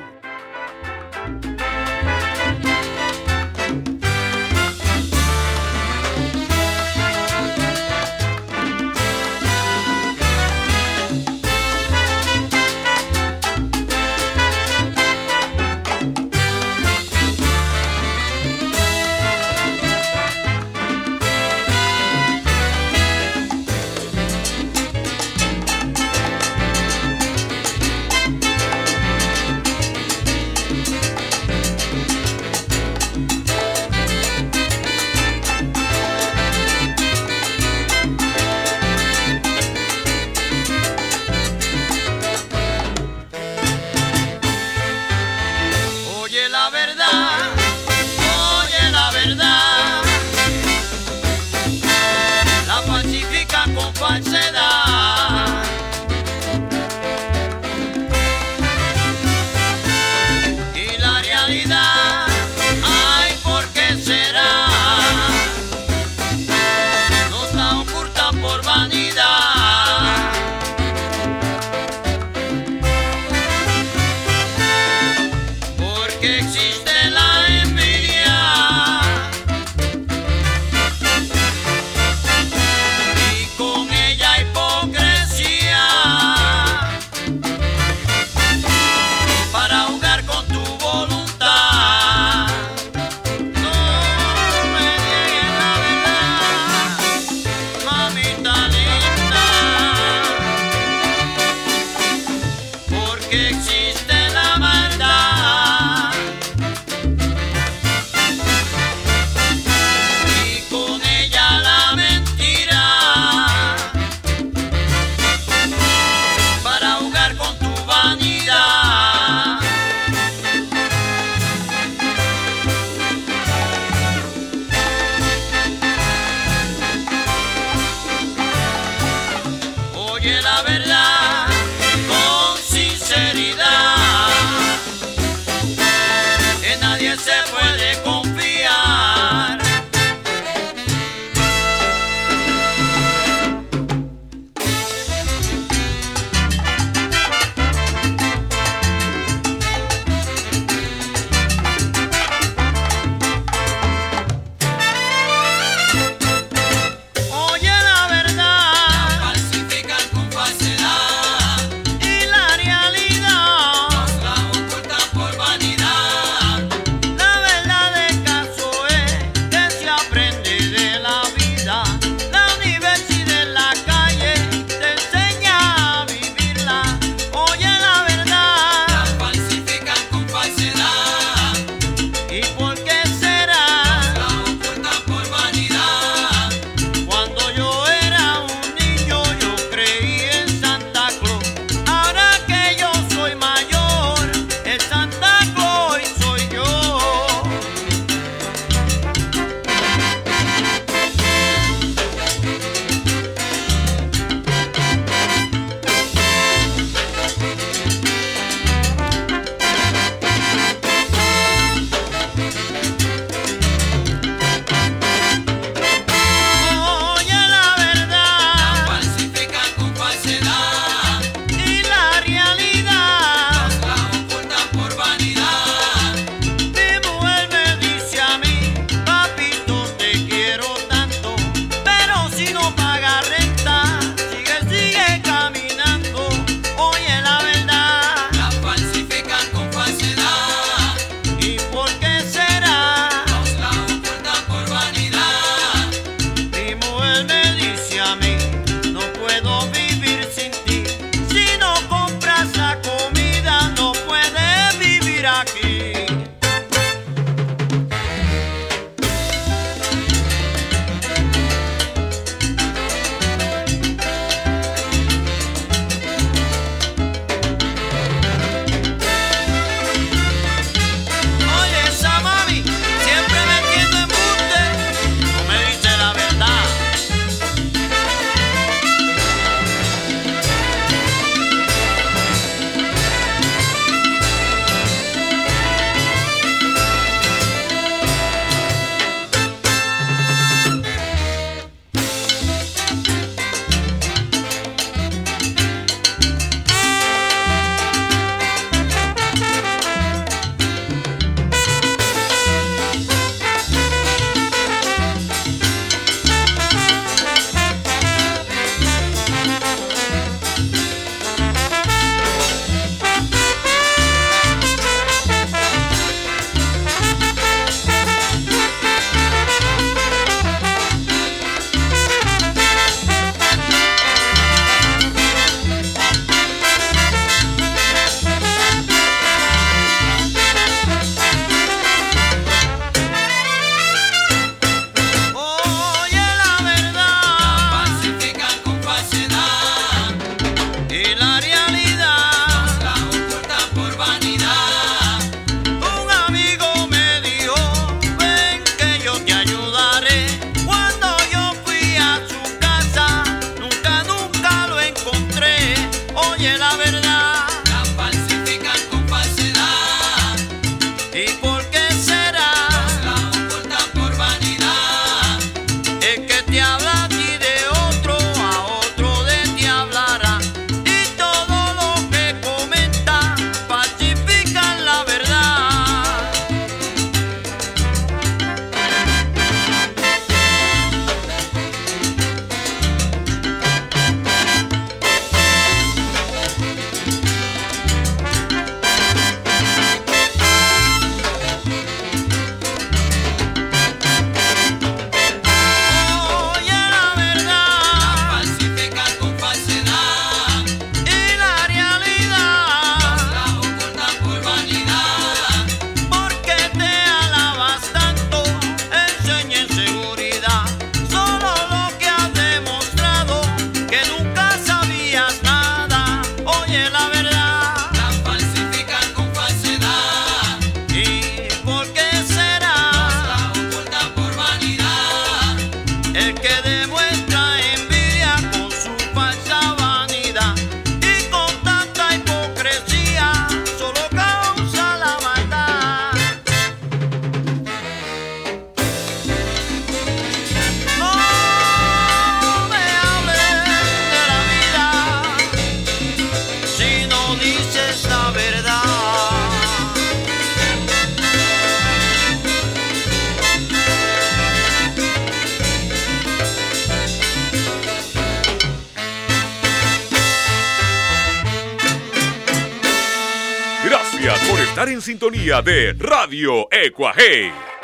Estar 464.77 464.93
en 464.93 465.01
sintonía 465.01 465.63
de 465.63 465.95
Radio 465.97 466.67
Ecuaje. 466.69 467.76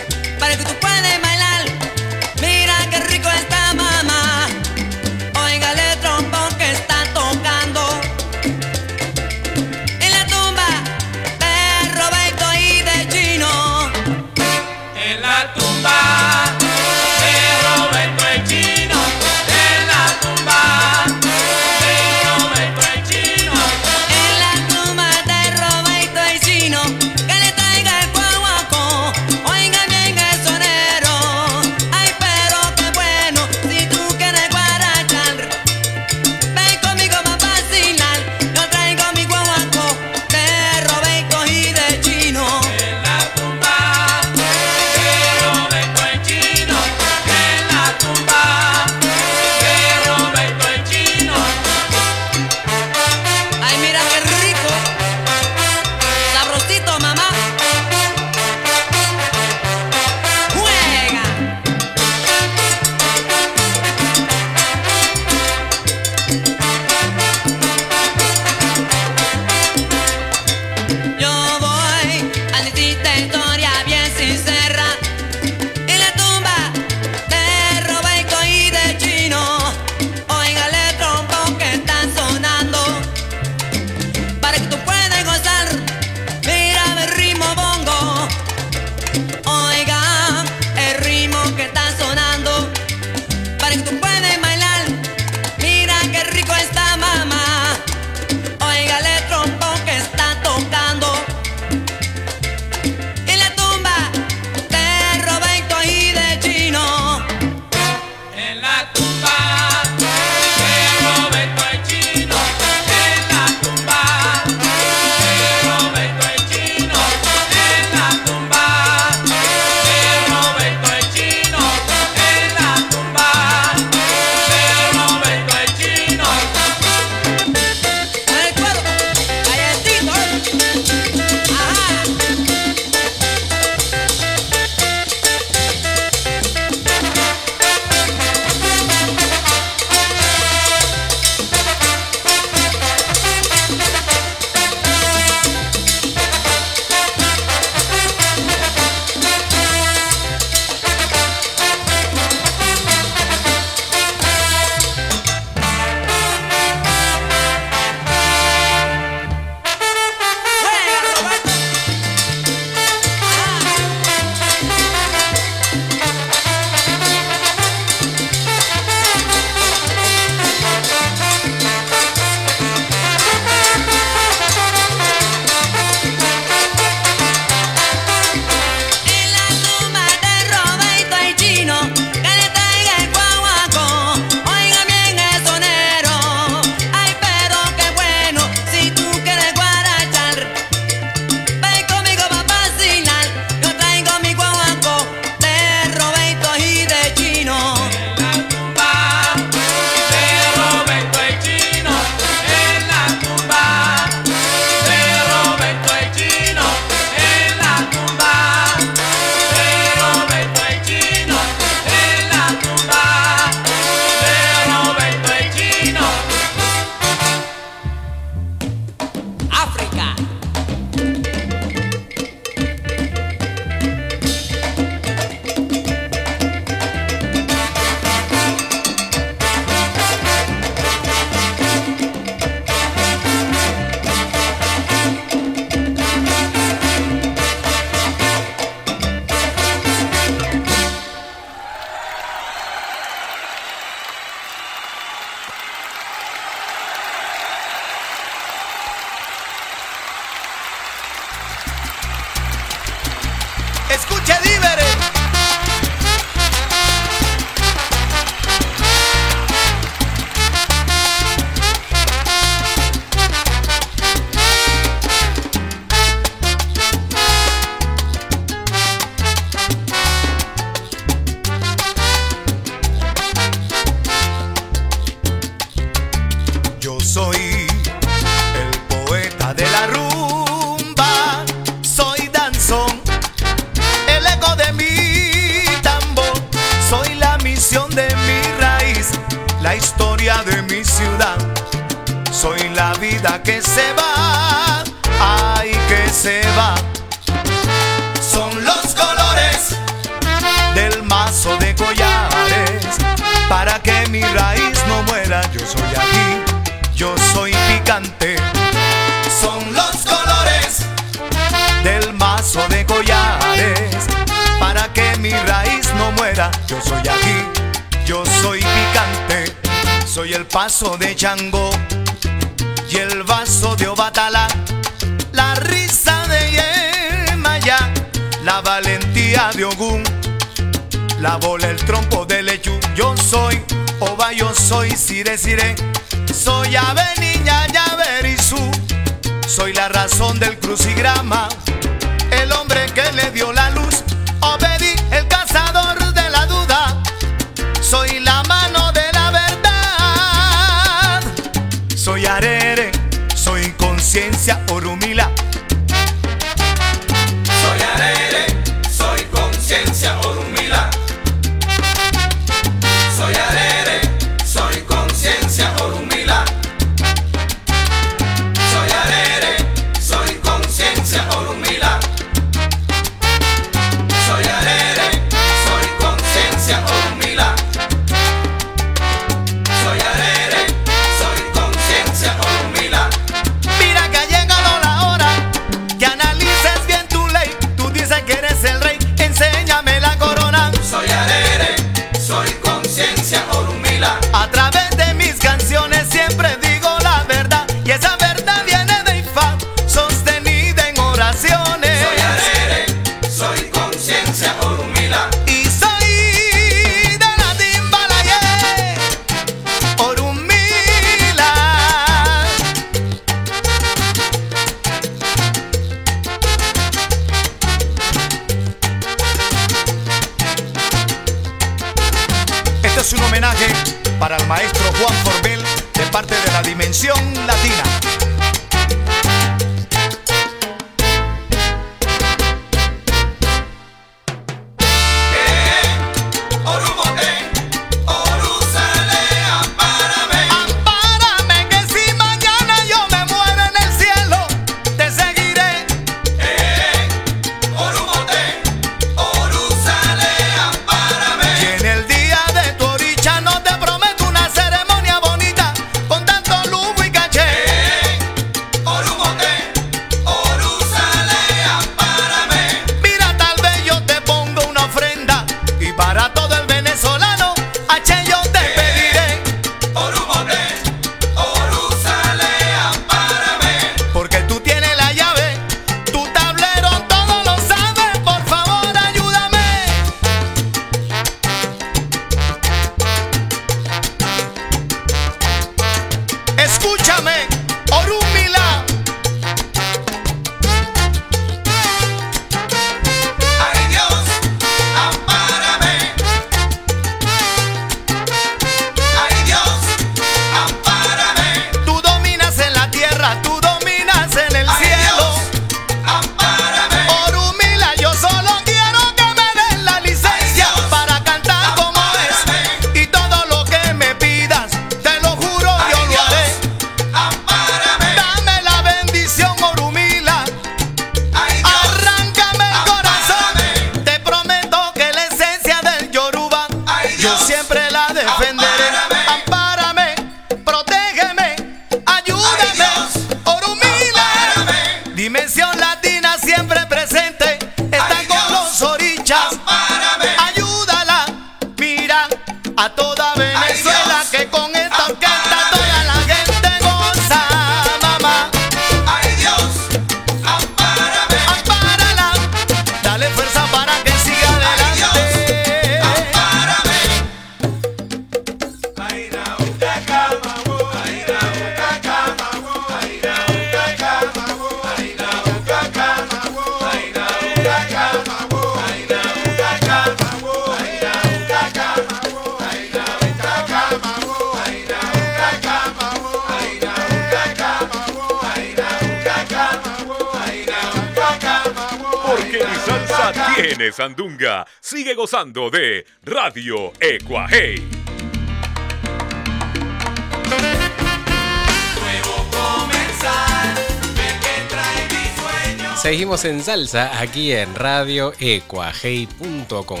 Seguimos 596.40 596.44
en 596.44 596.64
salsa 596.64 597.20
aquí 597.20 597.52
en 597.52 597.74
Radio 597.74 598.30
radioecuajei.com. 598.30 600.00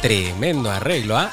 Tremendo 0.00 0.70
arreglo, 0.70 1.16
¿ah? 1.16 1.32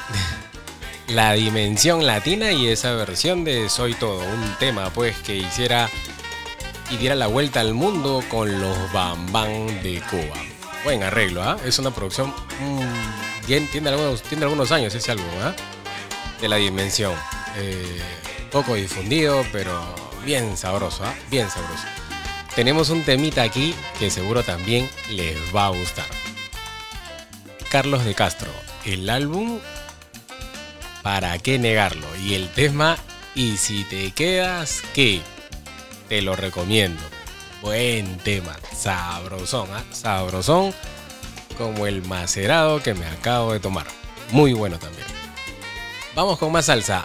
La 1.08 1.34
dimensión 1.34 2.04
latina 2.06 2.50
y 2.50 2.66
esa 2.66 2.92
versión 2.94 3.44
de 3.44 3.68
Soy 3.68 3.94
Todo, 3.94 4.18
un 4.18 4.56
tema 4.58 4.90
pues 4.90 5.16
que 5.18 5.36
hiciera 5.36 5.88
y 6.90 6.96
diera 6.96 7.14
la 7.14 7.28
vuelta 7.28 7.60
al 7.60 7.72
mundo 7.72 8.24
con 8.28 8.60
los 8.60 8.92
Bambán 8.92 9.80
de 9.82 10.02
Cuba. 10.10 10.42
Buen 10.82 11.04
arreglo, 11.04 11.42
¿ah? 11.44 11.56
Es 11.64 11.78
una 11.78 11.92
producción 11.92 12.30
mm, 12.30 13.46
bien, 13.46 13.68
tiene 13.70 13.90
algunos, 13.90 14.22
tiene 14.22 14.42
algunos 14.44 14.72
años 14.72 14.92
ese 14.92 15.12
álbum, 15.12 15.26
¿ah? 15.40 15.54
De 16.40 16.48
la 16.48 16.56
dimensión. 16.56 17.14
Eh, 17.58 18.00
poco 18.50 18.74
difundido, 18.74 19.44
pero 19.52 19.94
bien 20.24 20.56
sabroso, 20.56 21.04
¿ah? 21.04 21.14
Bien 21.30 21.48
sabroso. 21.48 22.01
Tenemos 22.54 22.90
un 22.90 23.02
temita 23.02 23.42
aquí 23.42 23.74
que 23.98 24.10
seguro 24.10 24.42
también 24.42 24.88
les 25.10 25.36
va 25.54 25.66
a 25.66 25.70
gustar. 25.70 26.06
Carlos 27.70 28.04
de 28.04 28.14
Castro, 28.14 28.50
el 28.84 29.08
álbum 29.08 29.58
¿Para 31.02 31.36
qué 31.38 31.58
negarlo? 31.58 32.06
Y 32.16 32.34
el 32.34 32.48
tema 32.48 32.96
Y 33.34 33.56
si 33.56 33.84
te 33.84 34.12
quedas, 34.12 34.82
¿qué? 34.94 35.20
Te 36.08 36.22
lo 36.22 36.36
recomiendo. 36.36 37.02
Buen 37.60 38.18
tema, 38.18 38.56
sabrosón, 38.76 39.68
¿ah? 39.72 39.84
sabrosón 39.92 40.74
como 41.56 41.86
el 41.86 42.02
macerado 42.02 42.82
que 42.82 42.94
me 42.94 43.06
acabo 43.06 43.52
de 43.52 43.60
tomar. 43.60 43.86
Muy 44.30 44.52
bueno 44.52 44.78
también. 44.78 45.06
Vamos 46.14 46.38
con 46.38 46.50
más 46.50 46.66
salsa. 46.66 47.04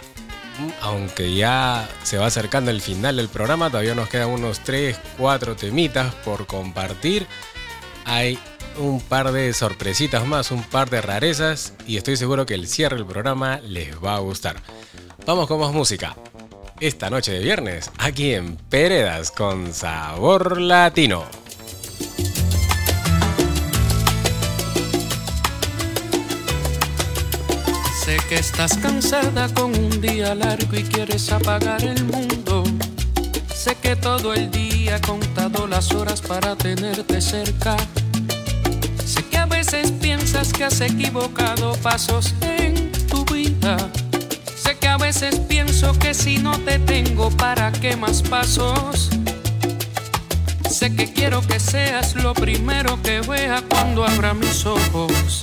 Aunque 0.80 1.34
ya 1.34 1.88
se 2.02 2.18
va 2.18 2.26
acercando 2.26 2.70
el 2.70 2.80
final 2.80 3.16
del 3.16 3.28
programa, 3.28 3.70
todavía 3.70 3.94
nos 3.94 4.08
quedan 4.08 4.30
unos 4.30 4.60
3, 4.60 4.98
4 5.18 5.56
temitas 5.56 6.14
por 6.16 6.46
compartir. 6.46 7.26
Hay 8.04 8.38
un 8.78 9.00
par 9.00 9.32
de 9.32 9.52
sorpresitas 9.52 10.26
más, 10.26 10.50
un 10.50 10.62
par 10.62 10.90
de 10.90 11.00
rarezas 11.00 11.74
y 11.86 11.96
estoy 11.96 12.16
seguro 12.16 12.46
que 12.46 12.54
el 12.54 12.68
cierre 12.68 12.96
del 12.96 13.06
programa 13.06 13.60
les 13.60 14.02
va 14.02 14.16
a 14.16 14.20
gustar. 14.20 14.56
Vamos 15.26 15.46
con 15.46 15.60
más 15.60 15.72
música. 15.72 16.16
Esta 16.80 17.10
noche 17.10 17.32
de 17.32 17.40
viernes, 17.40 17.90
aquí 17.98 18.34
en 18.34 18.56
Peredas 18.56 19.32
con 19.32 19.72
Sabor 19.74 20.60
Latino. 20.60 21.24
Sé 28.08 28.16
que 28.26 28.36
estás 28.36 28.78
cansada 28.78 29.52
con 29.52 29.78
un 29.78 30.00
día 30.00 30.34
largo 30.34 30.74
y 30.74 30.82
quieres 30.82 31.30
apagar 31.30 31.84
el 31.84 32.02
mundo. 32.04 32.64
Sé 33.54 33.74
que 33.74 33.96
todo 33.96 34.32
el 34.32 34.50
día 34.50 34.96
he 34.96 35.00
contado 35.02 35.66
las 35.66 35.92
horas 35.92 36.22
para 36.22 36.56
tenerte 36.56 37.20
cerca. 37.20 37.76
Sé 39.04 39.22
que 39.24 39.36
a 39.36 39.44
veces 39.44 39.92
piensas 39.92 40.54
que 40.54 40.64
has 40.64 40.80
equivocado 40.80 41.74
pasos 41.82 42.32
en 42.40 42.90
tu 43.08 43.26
vida. 43.26 43.76
Sé 44.56 44.78
que 44.78 44.88
a 44.88 44.96
veces 44.96 45.38
pienso 45.40 45.92
que 45.98 46.14
si 46.14 46.38
no 46.38 46.58
te 46.60 46.78
tengo, 46.78 47.28
¿para 47.28 47.70
qué 47.72 47.94
más 47.94 48.22
pasos? 48.22 49.10
Sé 50.70 50.96
que 50.96 51.12
quiero 51.12 51.46
que 51.46 51.60
seas 51.60 52.14
lo 52.14 52.32
primero 52.32 53.02
que 53.02 53.20
vea 53.20 53.62
cuando 53.68 54.02
abra 54.02 54.32
mis 54.32 54.64
ojos. 54.64 55.42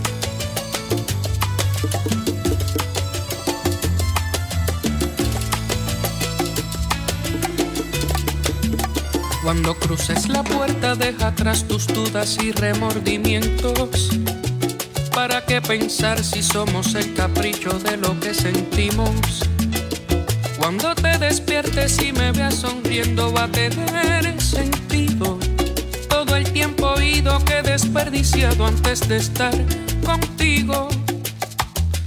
Cuando 9.43 9.75
cruces 9.75 10.29
la 10.29 10.43
puerta 10.43 10.95
deja 10.95 11.27
atrás 11.27 11.65
tus 11.67 11.87
dudas 11.87 12.37
y 12.41 12.51
remordimientos. 12.51 14.09
¿Para 15.13 15.45
qué 15.45 15.61
pensar 15.61 16.23
si 16.23 16.41
somos 16.41 16.95
el 16.95 17.13
capricho 17.15 17.77
de 17.79 17.97
lo 17.97 18.17
que 18.19 18.33
sentimos? 18.33 19.41
Cuando 20.57 20.95
te 20.95 21.17
despiertes 21.17 22.01
y 22.01 22.13
me 22.13 22.31
veas 22.31 22.55
sonriendo 22.55 23.33
va 23.33 23.43
a 23.43 23.51
tener 23.51 24.41
sentido. 24.41 25.39
Todo 26.07 26.35
el 26.35 26.51
tiempo 26.53 26.91
oído 26.91 27.43
que 27.43 27.57
he 27.57 27.63
desperdiciado 27.63 28.67
antes 28.67 29.07
de 29.07 29.17
estar 29.17 29.53
contigo. 30.05 30.87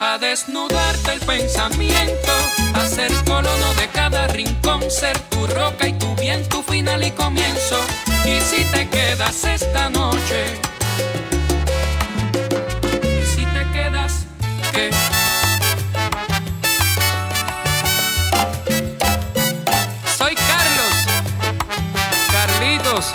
a 0.00 0.16
desnudarte 0.18 1.12
el 1.14 1.20
pensamiento, 1.20 2.32
a 2.74 2.86
ser 2.86 3.12
colono 3.24 3.74
de 3.74 3.88
cada 3.88 4.28
rincón, 4.28 4.80
ser 4.90 5.18
tu 5.30 5.46
roca 5.46 5.88
y 5.88 5.92
tu 5.94 6.14
bien, 6.14 6.48
tu 6.48 6.62
final 6.62 7.02
y 7.04 7.10
comienzo. 7.10 7.80
Y 8.24 8.40
si 8.40 8.64
te 8.64 8.88
quedas 8.88 9.44
esta 9.44 9.90
noche, 9.90 10.60
y 13.02 13.26
si 13.26 13.44
te 13.44 13.66
quedas, 13.72 14.26
¿qué? 14.72 14.90
Soy 20.16 20.34
Carlos, 20.34 20.94
Carlitos, 22.30 23.12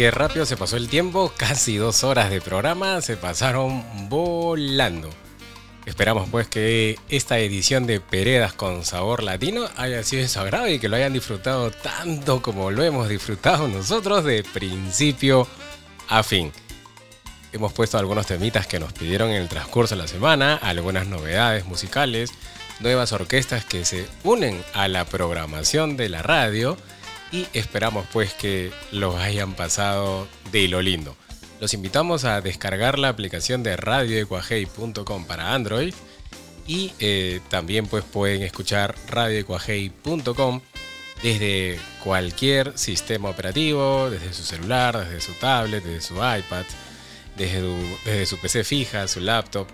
qué 0.00 0.10
rápido 0.10 0.46
se 0.46 0.56
pasó 0.56 0.78
el 0.78 0.88
tiempo, 0.88 1.30
casi 1.36 1.76
dos 1.76 2.04
horas 2.04 2.30
de 2.30 2.40
programa 2.40 3.02
se 3.02 3.18
pasaron 3.18 3.84
volando. 4.08 5.10
Esperamos 5.84 6.26
pues 6.30 6.48
que 6.48 6.98
esta 7.10 7.38
edición 7.38 7.86
de 7.86 8.00
Peredas 8.00 8.54
con 8.54 8.86
sabor 8.86 9.22
latino 9.22 9.68
haya 9.76 10.02
sido 10.02 10.22
de 10.22 10.28
su 10.28 10.40
agrado 10.40 10.68
y 10.68 10.78
que 10.78 10.88
lo 10.88 10.96
hayan 10.96 11.12
disfrutado 11.12 11.70
tanto 11.70 12.40
como 12.40 12.70
lo 12.70 12.82
hemos 12.82 13.10
disfrutado 13.10 13.68
nosotros 13.68 14.24
de 14.24 14.42
principio 14.42 15.46
a 16.08 16.22
fin. 16.22 16.50
Hemos 17.52 17.74
puesto 17.74 17.98
algunos 17.98 18.26
temitas 18.26 18.66
que 18.66 18.80
nos 18.80 18.94
pidieron 18.94 19.28
en 19.28 19.42
el 19.42 19.50
transcurso 19.50 19.96
de 19.96 20.00
la 20.00 20.08
semana, 20.08 20.56
algunas 20.56 21.08
novedades 21.08 21.66
musicales, 21.66 22.30
nuevas 22.80 23.12
orquestas 23.12 23.66
que 23.66 23.84
se 23.84 24.06
unen 24.24 24.64
a 24.72 24.88
la 24.88 25.04
programación 25.04 25.98
de 25.98 26.08
la 26.08 26.22
radio 26.22 26.78
y 27.32 27.46
esperamos 27.52 28.06
pues 28.12 28.34
que 28.34 28.72
los 28.92 29.16
hayan 29.16 29.54
pasado 29.54 30.26
de 30.52 30.68
lo 30.68 30.82
lindo. 30.82 31.16
Los 31.60 31.74
invitamos 31.74 32.24
a 32.24 32.40
descargar 32.40 32.98
la 32.98 33.08
aplicación 33.08 33.62
de 33.62 33.76
radioecuajei.com 33.76 35.26
para 35.26 35.54
Android 35.54 35.94
y 36.66 36.92
eh, 36.98 37.40
también 37.48 37.86
pues 37.86 38.04
pueden 38.04 38.42
escuchar 38.42 38.94
radioecuajei.com 39.08 40.60
desde 41.22 41.78
cualquier 42.02 42.78
sistema 42.78 43.28
operativo, 43.28 44.08
desde 44.08 44.32
su 44.32 44.42
celular, 44.42 45.04
desde 45.04 45.20
su 45.20 45.32
tablet, 45.34 45.84
desde 45.84 46.00
su 46.00 46.14
iPad, 46.14 46.64
desde 47.36 47.60
su, 47.60 47.98
desde 48.04 48.26
su 48.26 48.38
PC 48.38 48.64
fija, 48.64 49.06
su 49.06 49.20
laptop. 49.20 49.66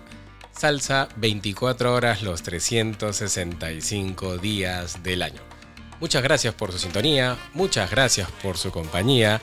Salsa 0.51 1.07
24 1.17 1.93
horas 1.93 2.23
los 2.23 2.41
365 2.43 4.39
días 4.39 5.03
del 5.03 5.21
año. 5.21 5.56
Muchas 5.99 6.21
gracias 6.21 6.53
por 6.53 6.71
su 6.71 6.77
sintonía, 6.77 7.35
muchas 7.53 7.89
gracias 7.89 8.29
por 8.43 8.59
su 8.59 8.69
compañía, 8.71 9.41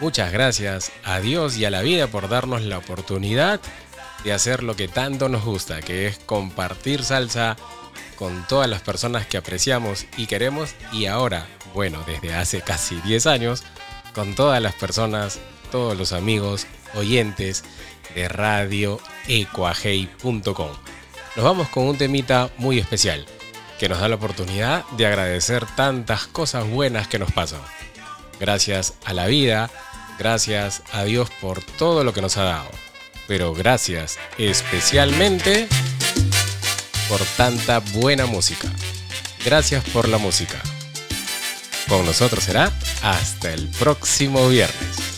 muchas 0.00 0.32
gracias 0.32 0.92
a 1.02 1.20
Dios 1.20 1.56
y 1.56 1.64
a 1.64 1.70
la 1.70 1.80
vida 1.80 2.08
por 2.08 2.28
darnos 2.28 2.60
la 2.60 2.76
oportunidad 2.76 3.58
de 4.22 4.34
hacer 4.34 4.62
lo 4.62 4.76
que 4.76 4.86
tanto 4.86 5.30
nos 5.30 5.44
gusta, 5.44 5.80
que 5.80 6.06
es 6.06 6.18
compartir 6.18 7.04
salsa 7.04 7.56
con 8.16 8.46
todas 8.48 8.68
las 8.68 8.82
personas 8.82 9.26
que 9.26 9.38
apreciamos 9.38 10.04
y 10.18 10.26
queremos 10.26 10.74
y 10.92 11.06
ahora, 11.06 11.46
bueno, 11.72 12.04
desde 12.06 12.34
hace 12.34 12.60
casi 12.60 13.00
10 13.00 13.26
años, 13.26 13.62
con 14.14 14.34
todas 14.34 14.60
las 14.60 14.74
personas, 14.74 15.38
todos 15.72 15.96
los 15.96 16.12
amigos, 16.12 16.66
oyentes 16.94 17.64
de 18.14 18.28
radioecuajei.com. 18.28 20.70
Nos 21.36 21.44
vamos 21.44 21.68
con 21.70 21.86
un 21.86 21.96
temita 21.96 22.50
muy 22.58 22.78
especial 22.78 23.24
que 23.84 23.90
nos 23.90 24.00
da 24.00 24.08
la 24.08 24.14
oportunidad 24.14 24.86
de 24.92 25.06
agradecer 25.06 25.66
tantas 25.76 26.26
cosas 26.26 26.66
buenas 26.66 27.06
que 27.06 27.18
nos 27.18 27.30
pasan. 27.32 27.60
Gracias 28.40 28.94
a 29.04 29.12
la 29.12 29.26
vida, 29.26 29.68
gracias 30.18 30.82
a 30.92 31.04
Dios 31.04 31.28
por 31.42 31.62
todo 31.62 32.02
lo 32.02 32.14
que 32.14 32.22
nos 32.22 32.38
ha 32.38 32.44
dado, 32.44 32.70
pero 33.28 33.52
gracias 33.52 34.16
especialmente 34.38 35.68
por 37.10 37.20
tanta 37.36 37.80
buena 37.80 38.24
música. 38.24 38.70
Gracias 39.44 39.84
por 39.90 40.08
la 40.08 40.16
música. 40.16 40.62
Con 41.86 42.06
nosotros 42.06 42.42
será 42.42 42.72
hasta 43.02 43.52
el 43.52 43.68
próximo 43.68 44.48
viernes. 44.48 45.13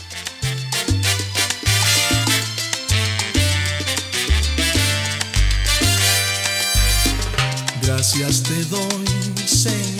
Gracias 7.87 8.43
te 8.43 8.65
doy, 8.65 9.05
Señor, 9.47 9.96